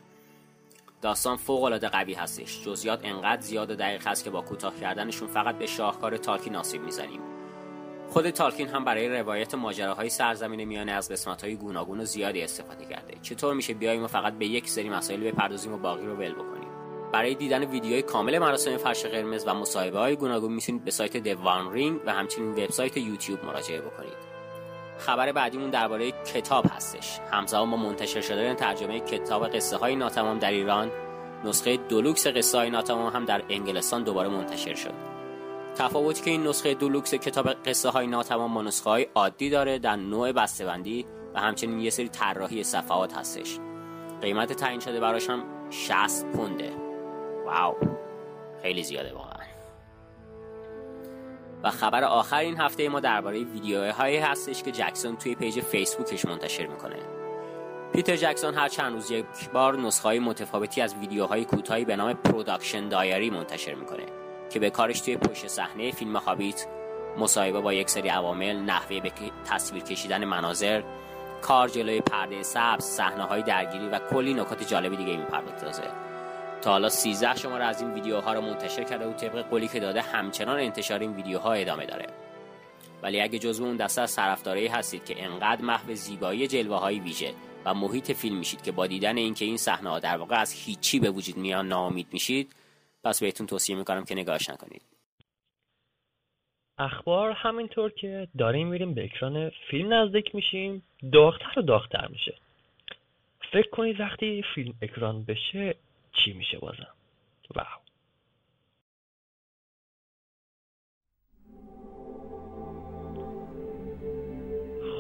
داستان 1.04 1.36
فوق 1.36 1.62
العاده 1.62 1.88
قوی 1.88 2.14
هستش. 2.14 2.64
جزئیات 2.64 3.00
انقدر 3.02 3.40
زیاد 3.40 3.70
و 3.70 3.74
دقیق 3.74 4.08
هست 4.08 4.24
که 4.24 4.30
با 4.30 4.40
کوتاه 4.40 4.80
کردنشون 4.80 5.28
فقط 5.28 5.58
به 5.58 5.66
شاهکار 5.66 6.16
تالکین 6.16 6.56
آسیب 6.56 6.82
می‌زنیم. 6.82 7.20
خود 8.08 8.30
تالکین 8.30 8.68
هم 8.68 8.84
برای 8.84 9.08
روایت 9.08 9.54
ماجراهای 9.54 10.08
سرزمین 10.08 10.64
میانه 10.64 10.92
از 10.92 11.12
قسمت‌های 11.12 11.56
گوناگون 11.56 12.00
و 12.00 12.04
زیادی 12.04 12.42
استفاده 12.42 12.84
کرده. 12.84 13.14
چطور 13.22 13.54
میشه 13.54 13.74
بیایم 13.74 14.04
و 14.04 14.06
فقط 14.06 14.32
به 14.32 14.46
یک 14.46 14.68
سری 14.68 14.88
مسائل 14.88 15.20
بپردازیم 15.20 15.72
و 15.72 15.76
باقی 15.76 16.06
رو 16.06 16.14
ول 16.14 16.32
بکنیم؟ 16.32 16.68
برای 17.12 17.34
دیدن 17.34 17.64
ویدیوهای 17.64 18.02
کامل 18.02 18.38
مراسم 18.38 18.76
فرش 18.76 19.06
قرمز 19.06 19.44
و 19.46 19.54
مصاحبه 19.54 19.98
های 19.98 20.16
گوناگون 20.16 20.52
می‌تونید 20.52 20.84
به 20.84 20.90
سایت 20.90 21.16
دوان 21.16 21.72
رینگ 21.72 22.00
و 22.06 22.12
همچنین 22.12 22.50
وبسایت 22.50 22.96
یوتیوب 22.96 23.44
مراجعه 23.44 23.80
بکنید. 23.80 24.33
خبر 24.98 25.32
بعدیمون 25.32 25.70
درباره 25.70 26.10
کتاب 26.10 26.64
هستش. 26.70 27.20
همزمان 27.32 27.70
با 27.70 27.76
منتشر 27.76 28.20
شدن 28.20 28.54
ترجمه 28.54 29.00
کتاب 29.00 29.48
قصه 29.48 29.76
های 29.76 29.96
ناتمام 29.96 30.38
در 30.38 30.50
ایران 30.50 30.90
نسخه 31.44 31.76
دولوکس 31.76 32.26
قصه 32.26 32.58
های 32.58 32.70
ناتمام 32.70 33.12
هم 33.12 33.24
در 33.24 33.42
انگلستان 33.48 34.02
دوباره 34.02 34.28
منتشر 34.28 34.74
شد. 34.74 34.94
تفاوتی 35.74 36.22
که 36.22 36.30
این 36.30 36.46
نسخه 36.46 36.74
دولوکس 36.74 37.14
کتاب 37.14 37.48
قصه 37.48 37.90
های 37.90 38.06
ناتمام 38.06 38.54
با 38.54 38.62
نسخه 38.62 38.90
های 38.90 39.06
عادی 39.14 39.50
داره 39.50 39.78
در 39.78 39.96
نوع 39.96 40.32
بسته‌بندی 40.32 41.06
و 41.34 41.40
همچنین 41.40 41.80
یه 41.80 41.90
سری 41.90 42.08
طراحی 42.08 42.64
صفحات 42.64 43.14
هستش. 43.14 43.58
قیمت 44.22 44.52
تعیین 44.52 44.80
شده 44.80 45.00
براش 45.00 45.30
هم 45.30 45.44
60 45.70 46.26
پونده. 46.26 46.72
wow. 47.46 47.74
خیلی 48.62 48.82
زیاده 48.82 49.14
واقعا. 49.14 49.33
و 51.64 51.70
خبر 51.70 52.04
آخر 52.04 52.38
این 52.38 52.60
هفته 52.60 52.88
ما 52.88 53.00
درباره 53.00 53.44
ویدیوهایی 53.44 54.16
هستش 54.16 54.62
که 54.62 54.72
جکسون 54.72 55.16
توی 55.16 55.34
page 55.34 55.60
فیسبوکش 55.60 56.24
منتشر 56.24 56.66
می‌کنه. 56.66 56.96
پیتر 57.92 58.16
جکسون 58.16 58.54
هر 58.54 58.68
چند 58.68 58.92
روز 58.92 59.10
یک 59.10 59.24
بار 59.52 59.78
نسخه 59.78 60.20
متفاوتی 60.20 60.80
از 60.80 60.94
ویدیوهای 60.94 61.44
کوتاهی 61.44 61.84
به 61.84 61.96
نام 61.96 62.12
production 62.12 62.88
diary 62.88 63.30
منتشر 63.30 63.74
می‌کنه 63.74 64.06
که 64.50 64.58
به 64.58 64.70
کارش 64.70 65.00
توی 65.00 65.16
پشت 65.16 65.46
صحنه 65.46 65.90
فیلم 65.90 66.16
هابیت 66.16 66.66
مصاحبه 67.18 67.60
با 67.60 67.72
یک 67.72 67.90
سری 67.90 68.08
عوامل 68.08 68.56
نحوه 68.56 69.00
به 69.00 69.12
تصویر 69.44 69.82
کشیدن 69.82 70.24
مناظر 70.24 70.82
کار 71.42 71.68
جلوی 71.68 72.00
پرده 72.00 72.42
سبز 72.42 72.84
صحنه 72.84 73.22
های 73.22 73.42
درگیری 73.42 73.88
و 73.88 73.98
کلی 73.98 74.34
نکات 74.34 74.68
جالبی 74.68 74.96
دیگه 74.96 75.16
می‌پردازه 75.16 75.82
تا 76.64 76.70
حالا 76.70 76.88
13 76.88 77.36
شماره 77.36 77.64
از 77.64 77.82
این 77.82 77.92
ویدیوها 77.92 78.32
رو 78.32 78.40
منتشر 78.40 78.84
کرده 78.84 79.06
و 79.06 79.12
طبق 79.12 79.48
قولی 79.48 79.68
که 79.68 79.80
داده 79.80 80.02
همچنان 80.02 80.58
انتشار 80.58 81.00
این 81.00 81.14
ویدیوها 81.14 81.52
ادامه 81.52 81.86
داره. 81.86 82.06
ولی 83.02 83.20
اگه 83.20 83.38
جزو 83.38 83.64
اون 83.64 83.76
دسته 83.76 84.02
از 84.02 84.16
طرفدارایی 84.16 84.66
هستید 84.66 85.04
که 85.04 85.24
انقدر 85.24 85.62
محو 85.62 85.94
زیبایی 85.94 86.46
جلوه 86.46 86.76
های 86.76 87.00
ویژه 87.00 87.34
و 87.64 87.74
محیط 87.74 88.12
فیلم 88.12 88.38
میشید 88.38 88.62
که 88.62 88.72
با 88.72 88.86
دیدن 88.86 89.16
اینکه 89.16 89.44
این 89.44 89.56
صحنه 89.56 89.90
ها 89.90 89.98
در 89.98 90.16
واقع 90.16 90.36
از 90.36 90.52
هیچی 90.52 91.00
به 91.00 91.10
وجود 91.10 91.36
میان 91.36 91.68
ناامید 91.68 92.06
میشید 92.12 92.52
پس 93.04 93.20
بهتون 93.20 93.46
توصیه 93.46 93.76
می‌کنم 93.76 94.04
که 94.04 94.14
نگاهش 94.14 94.50
نکنید. 94.50 94.82
اخبار 96.78 97.30
همینطور 97.30 97.90
که 97.90 98.28
داریم 98.38 98.68
میریم 98.68 98.94
به 98.94 99.04
اکران 99.04 99.50
فیلم 99.70 99.94
نزدیک 99.94 100.34
میشیم 100.34 100.82
داغتر 101.12 101.58
و 101.58 101.62
داغتر 101.62 102.06
میشه. 102.06 102.34
فکر 103.52 103.70
کنید 103.70 104.00
وقتی 104.00 104.44
فیلم 104.54 104.74
اکران 104.82 105.24
بشه 105.24 105.74
چی 106.14 106.32
میشه 106.32 106.58
بازم. 106.58 106.94
واو. 107.54 107.84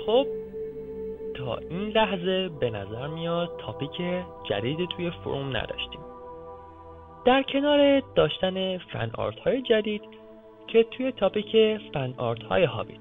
خب 0.06 0.26
تا 1.36 1.56
این 1.56 1.88
لحظه 1.88 2.48
به 2.48 2.70
نظر 2.70 3.06
میاد 3.06 3.50
تاپیک 3.60 4.24
جدیدی 4.48 4.86
توی 4.86 5.10
فروم 5.10 5.56
نداشتیم. 5.56 6.00
در 7.24 7.42
کنار 7.42 8.00
داشتن 8.00 8.78
فن 8.78 9.10
آرت 9.14 9.38
های 9.38 9.62
جدید 9.62 10.02
که 10.66 10.82
توی 10.82 11.12
تاپیک 11.12 11.80
فن 11.92 12.14
آرت 12.16 12.42
های 12.42 12.64
هابیت. 12.64 13.00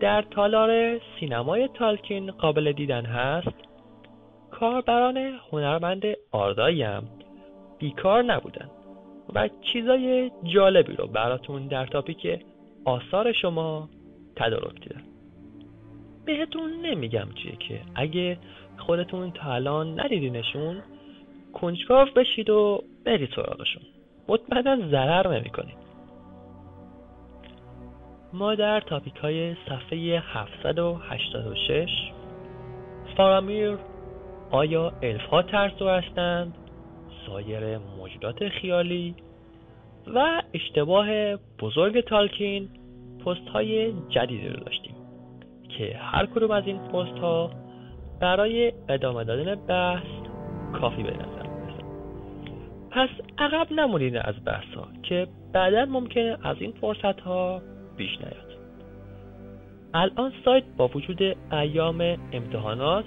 در 0.00 0.22
تالار 0.22 1.00
سینمای 1.20 1.68
تالکین 1.68 2.30
قابل 2.30 2.72
دیدن 2.72 3.04
هست 3.04 3.54
کاربران 4.60 5.16
هنرمند 5.52 6.02
آردایی 6.32 6.82
هم 6.82 7.02
بیکار 7.78 8.22
نبودن. 8.22 8.70
و 9.34 9.48
چیزای 9.72 10.30
جالبی 10.44 10.96
رو 10.96 11.06
براتون 11.06 11.66
در 11.66 11.86
تاپیک 11.86 12.40
آثار 12.84 13.32
شما 13.32 13.88
تدارک 14.36 14.80
دیدن 14.80 15.02
بهتون 16.24 16.72
نمیگم 16.82 17.28
چیه 17.42 17.56
که 17.56 17.80
اگه 17.94 18.38
خودتون 18.76 19.30
تا 19.30 19.52
الان 19.52 20.00
ندیدینشون 20.00 20.82
کنجکاو 21.54 22.08
بشید 22.16 22.50
و 22.50 22.82
برید 23.04 23.30
سراغشون. 23.36 23.82
مطمئنا 24.28 24.88
ضرر 24.90 25.38
نمی‌کنید. 25.38 25.76
ما 28.32 28.54
در 28.54 28.80
تاپیک 28.80 29.16
های 29.16 29.54
صفحه 29.68 30.22
786 30.26 31.88
فارامیر 33.16 33.78
آیا 34.50 34.92
الف 35.02 35.22
ها 35.22 35.42
ترسو 35.42 35.88
هستند 35.88 36.54
سایر 37.26 37.78
موجودات 37.78 38.48
خیالی 38.48 39.14
و 40.14 40.42
اشتباه 40.54 41.36
بزرگ 41.36 42.00
تالکین 42.00 42.68
پست 43.24 43.48
های 43.48 43.92
جدیدی 44.08 44.48
رو 44.48 44.60
داشتیم 44.60 44.94
که 45.68 45.96
هر 45.98 46.26
کدوم 46.26 46.50
از 46.50 46.66
این 46.66 46.78
پست 46.78 47.18
ها 47.18 47.50
برای 48.20 48.72
ادامه 48.88 49.24
دادن 49.24 49.54
بحث 49.54 50.06
کافی 50.80 51.02
به 51.02 51.10
نظر 51.10 51.46
می‌رسه. 51.46 51.84
پس 52.90 53.08
عقب 53.38 53.72
نمونید 53.72 54.16
از 54.16 54.34
بحث 54.44 54.74
ها 54.74 54.88
که 55.02 55.26
بعدا 55.52 55.84
ممکنه 55.84 56.38
از 56.42 56.56
این 56.60 56.72
فرصت 56.72 57.20
ها 57.20 57.62
بیش 57.96 58.18
نیاد. 58.20 58.56
الان 59.94 60.32
سایت 60.44 60.64
با 60.76 60.88
وجود 60.88 61.22
ایام 61.52 62.00
امتحانات 62.32 63.04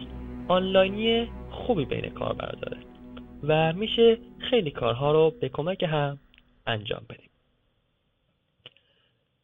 آنلاینی 0.50 1.32
خوبی 1.52 1.86
بین 1.86 2.10
کاربر 2.10 2.52
داره 2.52 2.78
و 3.44 3.74
میشه 3.74 4.18
خیلی 4.40 4.72
کارها 4.72 5.12
رو 5.12 5.34
به 5.42 5.50
کمک 5.50 5.84
هم 5.84 6.18
انجام 6.68 7.02
بدیم. 7.10 7.30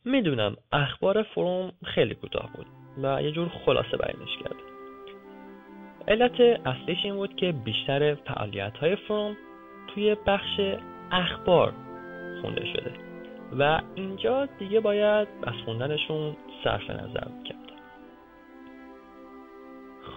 می‌دونم 0.05 0.55
اخبار 0.71 1.23
فروم 1.23 1.71
خیلی 1.83 2.15
کوتاه 2.15 2.49
بود 2.55 2.65
و 3.03 3.21
یه 3.21 3.31
جور 3.31 3.49
خلاصه 3.65 3.97
بیانش 3.97 4.37
کرد. 4.43 4.55
علت 6.07 6.39
اصلیش 6.65 6.97
این 7.03 7.15
بود 7.15 7.35
که 7.35 7.51
بیشتر 7.51 8.15
فعالیت 8.15 8.77
های 8.77 8.95
فروم 8.95 9.37
توی 9.87 10.15
بخش 10.27 10.59
اخبار 11.11 11.73
خونده 12.41 12.65
شده 12.73 12.91
و 13.59 13.81
اینجا 13.95 14.45
دیگه 14.45 14.79
باید 14.79 15.27
از 15.43 15.53
خوندنشون 15.65 16.35
صرف 16.63 16.89
نظر 16.89 17.27
کرد. 17.45 17.71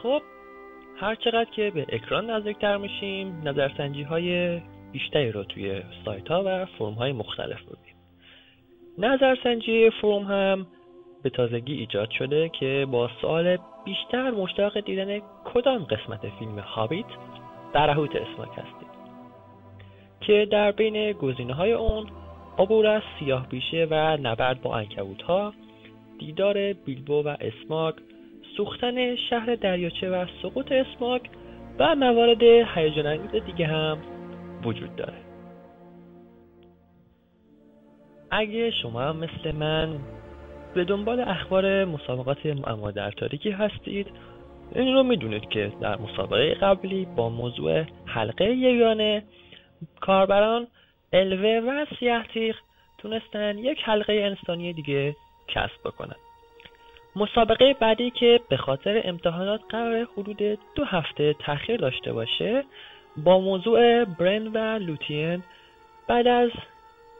خب 0.02 0.22
هر 1.00 1.14
چقدر 1.14 1.50
که 1.50 1.70
به 1.70 1.86
اکران 1.88 2.30
نزدیکتر 2.30 2.76
میشیم 2.76 3.42
نظرسنجی 3.44 4.02
های 4.02 4.60
بیشتری 4.92 5.32
رو 5.32 5.44
توی 5.44 5.82
سایت 6.04 6.28
ها 6.28 6.42
و 6.46 6.66
فرم 6.66 6.92
های 6.92 7.12
مختلف 7.12 7.62
بودیم 7.62 7.94
نظرسنجی 8.98 9.90
فرم 9.90 10.22
هم 10.22 10.66
به 11.22 11.30
تازگی 11.30 11.74
ایجاد 11.74 12.10
شده 12.10 12.48
که 12.48 12.86
با 12.90 13.10
سوال 13.20 13.58
بیشتر 13.84 14.30
مشتاق 14.30 14.80
دیدن 14.80 15.20
کدام 15.44 15.84
قسمت 15.84 16.20
فیلم 16.38 16.58
هابیت 16.58 17.06
برهوت 17.74 18.16
اسماک 18.16 18.48
هستید 18.48 18.88
که 20.20 20.48
در 20.50 20.72
بین 20.72 21.12
گزینه 21.12 21.54
های 21.54 21.72
اون 21.72 22.06
عبور 22.58 22.86
از 22.86 23.02
سیاه 23.18 23.48
بیشه 23.48 23.86
و 23.90 24.16
نبرد 24.22 24.62
با 24.62 24.76
انکبوت 24.76 25.22
ها 25.22 25.52
دیدار 26.18 26.72
بیلبو 26.72 27.22
و 27.22 27.36
اسماک 27.40 27.94
سوختن 28.58 29.16
شهر 29.16 29.54
دریاچه 29.54 30.10
و 30.10 30.26
سقوط 30.42 30.72
اسماک 30.72 31.30
و 31.78 31.94
موارد 31.94 32.42
هیجان 32.42 33.06
انگیز 33.06 33.42
دیگه 33.42 33.66
هم 33.66 33.98
وجود 34.64 34.96
داره. 34.96 35.18
اگه 38.30 38.70
شما 38.70 39.00
هم 39.00 39.16
مثل 39.16 39.52
من 39.52 39.98
به 40.74 40.84
دنبال 40.84 41.20
اخبار 41.20 41.84
مسابقات 41.84 42.46
معما 42.46 42.90
در 42.90 43.10
تاریکی 43.10 43.50
هستید 43.50 44.06
این 44.74 44.94
رو 44.94 45.02
می‌دونید 45.02 45.48
که 45.48 45.72
در 45.80 45.98
مسابقه 45.98 46.54
قبلی 46.54 47.06
با 47.16 47.28
موضوع 47.28 47.84
حلقه 48.06 48.44
یگانه 48.44 49.22
کاربران 50.00 50.66
الوه 51.12 51.70
و 51.70 51.86
سیاه 51.98 52.24
تونستن 52.98 53.58
یک 53.58 53.78
حلقه 53.84 54.12
انسانی 54.12 54.72
دیگه 54.72 55.16
کسب 55.48 55.80
بکنن. 55.84 56.16
مسابقه 57.18 57.74
بعدی 57.80 58.10
که 58.10 58.40
به 58.48 58.56
خاطر 58.56 59.00
امتحانات 59.04 59.60
قرار 59.68 60.08
حدود 60.16 60.58
دو 60.74 60.84
هفته 60.84 61.34
تاخیر 61.38 61.76
داشته 61.76 62.12
باشه 62.12 62.64
با 63.16 63.40
موضوع 63.40 64.04
برن 64.04 64.46
و 64.46 64.78
لوتین 64.78 65.42
بعد 66.08 66.26
از 66.26 66.50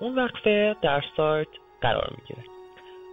اون 0.00 0.14
وقفه 0.14 0.76
در 0.82 1.04
سایت 1.16 1.48
قرار 1.80 2.12
می‌گیره. 2.18 2.48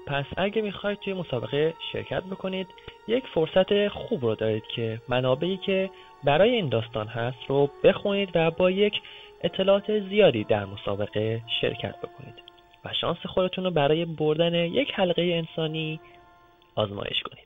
پس 0.08 0.26
اگه 0.38 0.62
می‌خواید 0.62 1.00
توی 1.00 1.14
مسابقه 1.14 1.74
شرکت 1.92 2.24
بکنید 2.24 2.68
یک 3.08 3.24
فرصت 3.28 3.88
خوب 3.88 4.26
رو 4.26 4.36
دارید 4.36 4.64
که 4.76 5.02
منابعی 5.10 5.58
که 5.58 5.90
برای 6.24 6.50
این 6.50 6.70
داستان 6.70 7.08
هست 7.08 7.38
رو 7.48 7.70
بخونید 7.84 8.30
و 8.36 8.52
با 8.52 8.72
یک 8.72 9.02
اطلاعات 9.44 10.00
زیادی 10.00 10.44
در 10.44 10.66
مسابقه 10.66 11.42
شرکت 11.62 11.96
بکنید 11.98 12.36
و 12.86 12.90
شانس 13.02 13.18
خودتون 13.26 13.64
رو 13.64 13.72
برای 13.72 14.06
بردن 14.06 14.54
یک 14.54 14.92
حلقه 14.94 15.22
انسانی 15.22 16.00
آزمایش 16.76 17.24
کنید. 17.24 17.46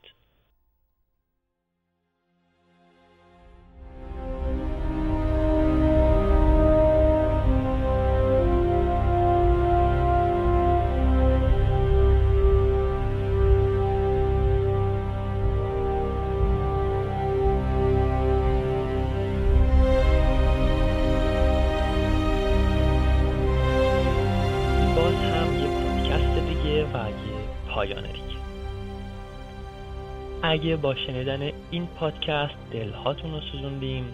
باز 24.96 25.14
هم 25.14 25.64
یک 25.64 25.70
پادکست 25.70 26.48
دیگه 26.48 26.84
و 26.84 27.10
پایان 27.68 28.19
اگه 30.42 30.76
با 30.76 30.94
شنیدن 30.94 31.52
این 31.70 31.86
پادکست 31.86 32.54
دلهاتون 32.72 33.32
رو 33.32 33.40
سوزوندیم 33.40 34.04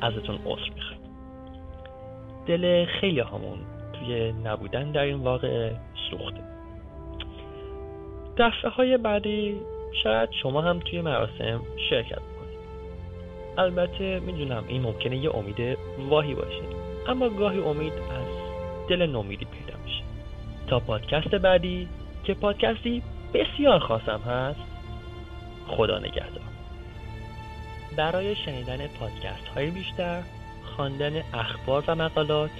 ازتون 0.00 0.38
عذر 0.44 0.70
می‌خوایم 0.74 1.00
دل 2.46 2.84
خیلی 2.84 3.20
همون 3.20 3.58
توی 3.92 4.32
نبودن 4.44 4.92
در 4.92 5.02
این 5.02 5.16
واقع 5.16 5.70
سوخته. 6.10 6.40
دفعه 8.36 8.70
های 8.70 8.96
بعدی 8.96 9.60
شاید 10.02 10.28
شما 10.42 10.60
هم 10.60 10.78
توی 10.78 11.00
مراسم 11.00 11.60
شرکت 11.90 12.18
کنید 12.18 12.58
البته 13.58 14.20
می‌دونم 14.20 14.64
این 14.68 14.82
ممکنه 14.82 15.16
یه 15.16 15.36
امید 15.36 15.78
واهی 16.08 16.34
باشه 16.34 16.62
اما 17.08 17.28
گاهی 17.28 17.60
امید 17.60 17.92
از 17.92 18.26
دل 18.88 19.06
نومیدی 19.06 19.44
پیدا 19.44 19.78
میشه. 19.84 20.02
تا 20.66 20.80
پادکست 20.80 21.34
بعدی 21.34 21.88
که 22.24 22.34
پادکستی 22.34 23.02
بسیار 23.34 23.78
خاصم 23.78 24.20
هست 24.26 24.73
خدا 25.66 25.98
نگهدار. 25.98 26.44
برای 27.96 28.36
شنیدن 28.36 28.86
پادکست 28.86 29.48
های 29.54 29.70
بیشتر 29.70 30.22
خواندن 30.64 31.22
اخبار 31.34 31.84
و 31.88 31.94
مقالات 31.94 32.50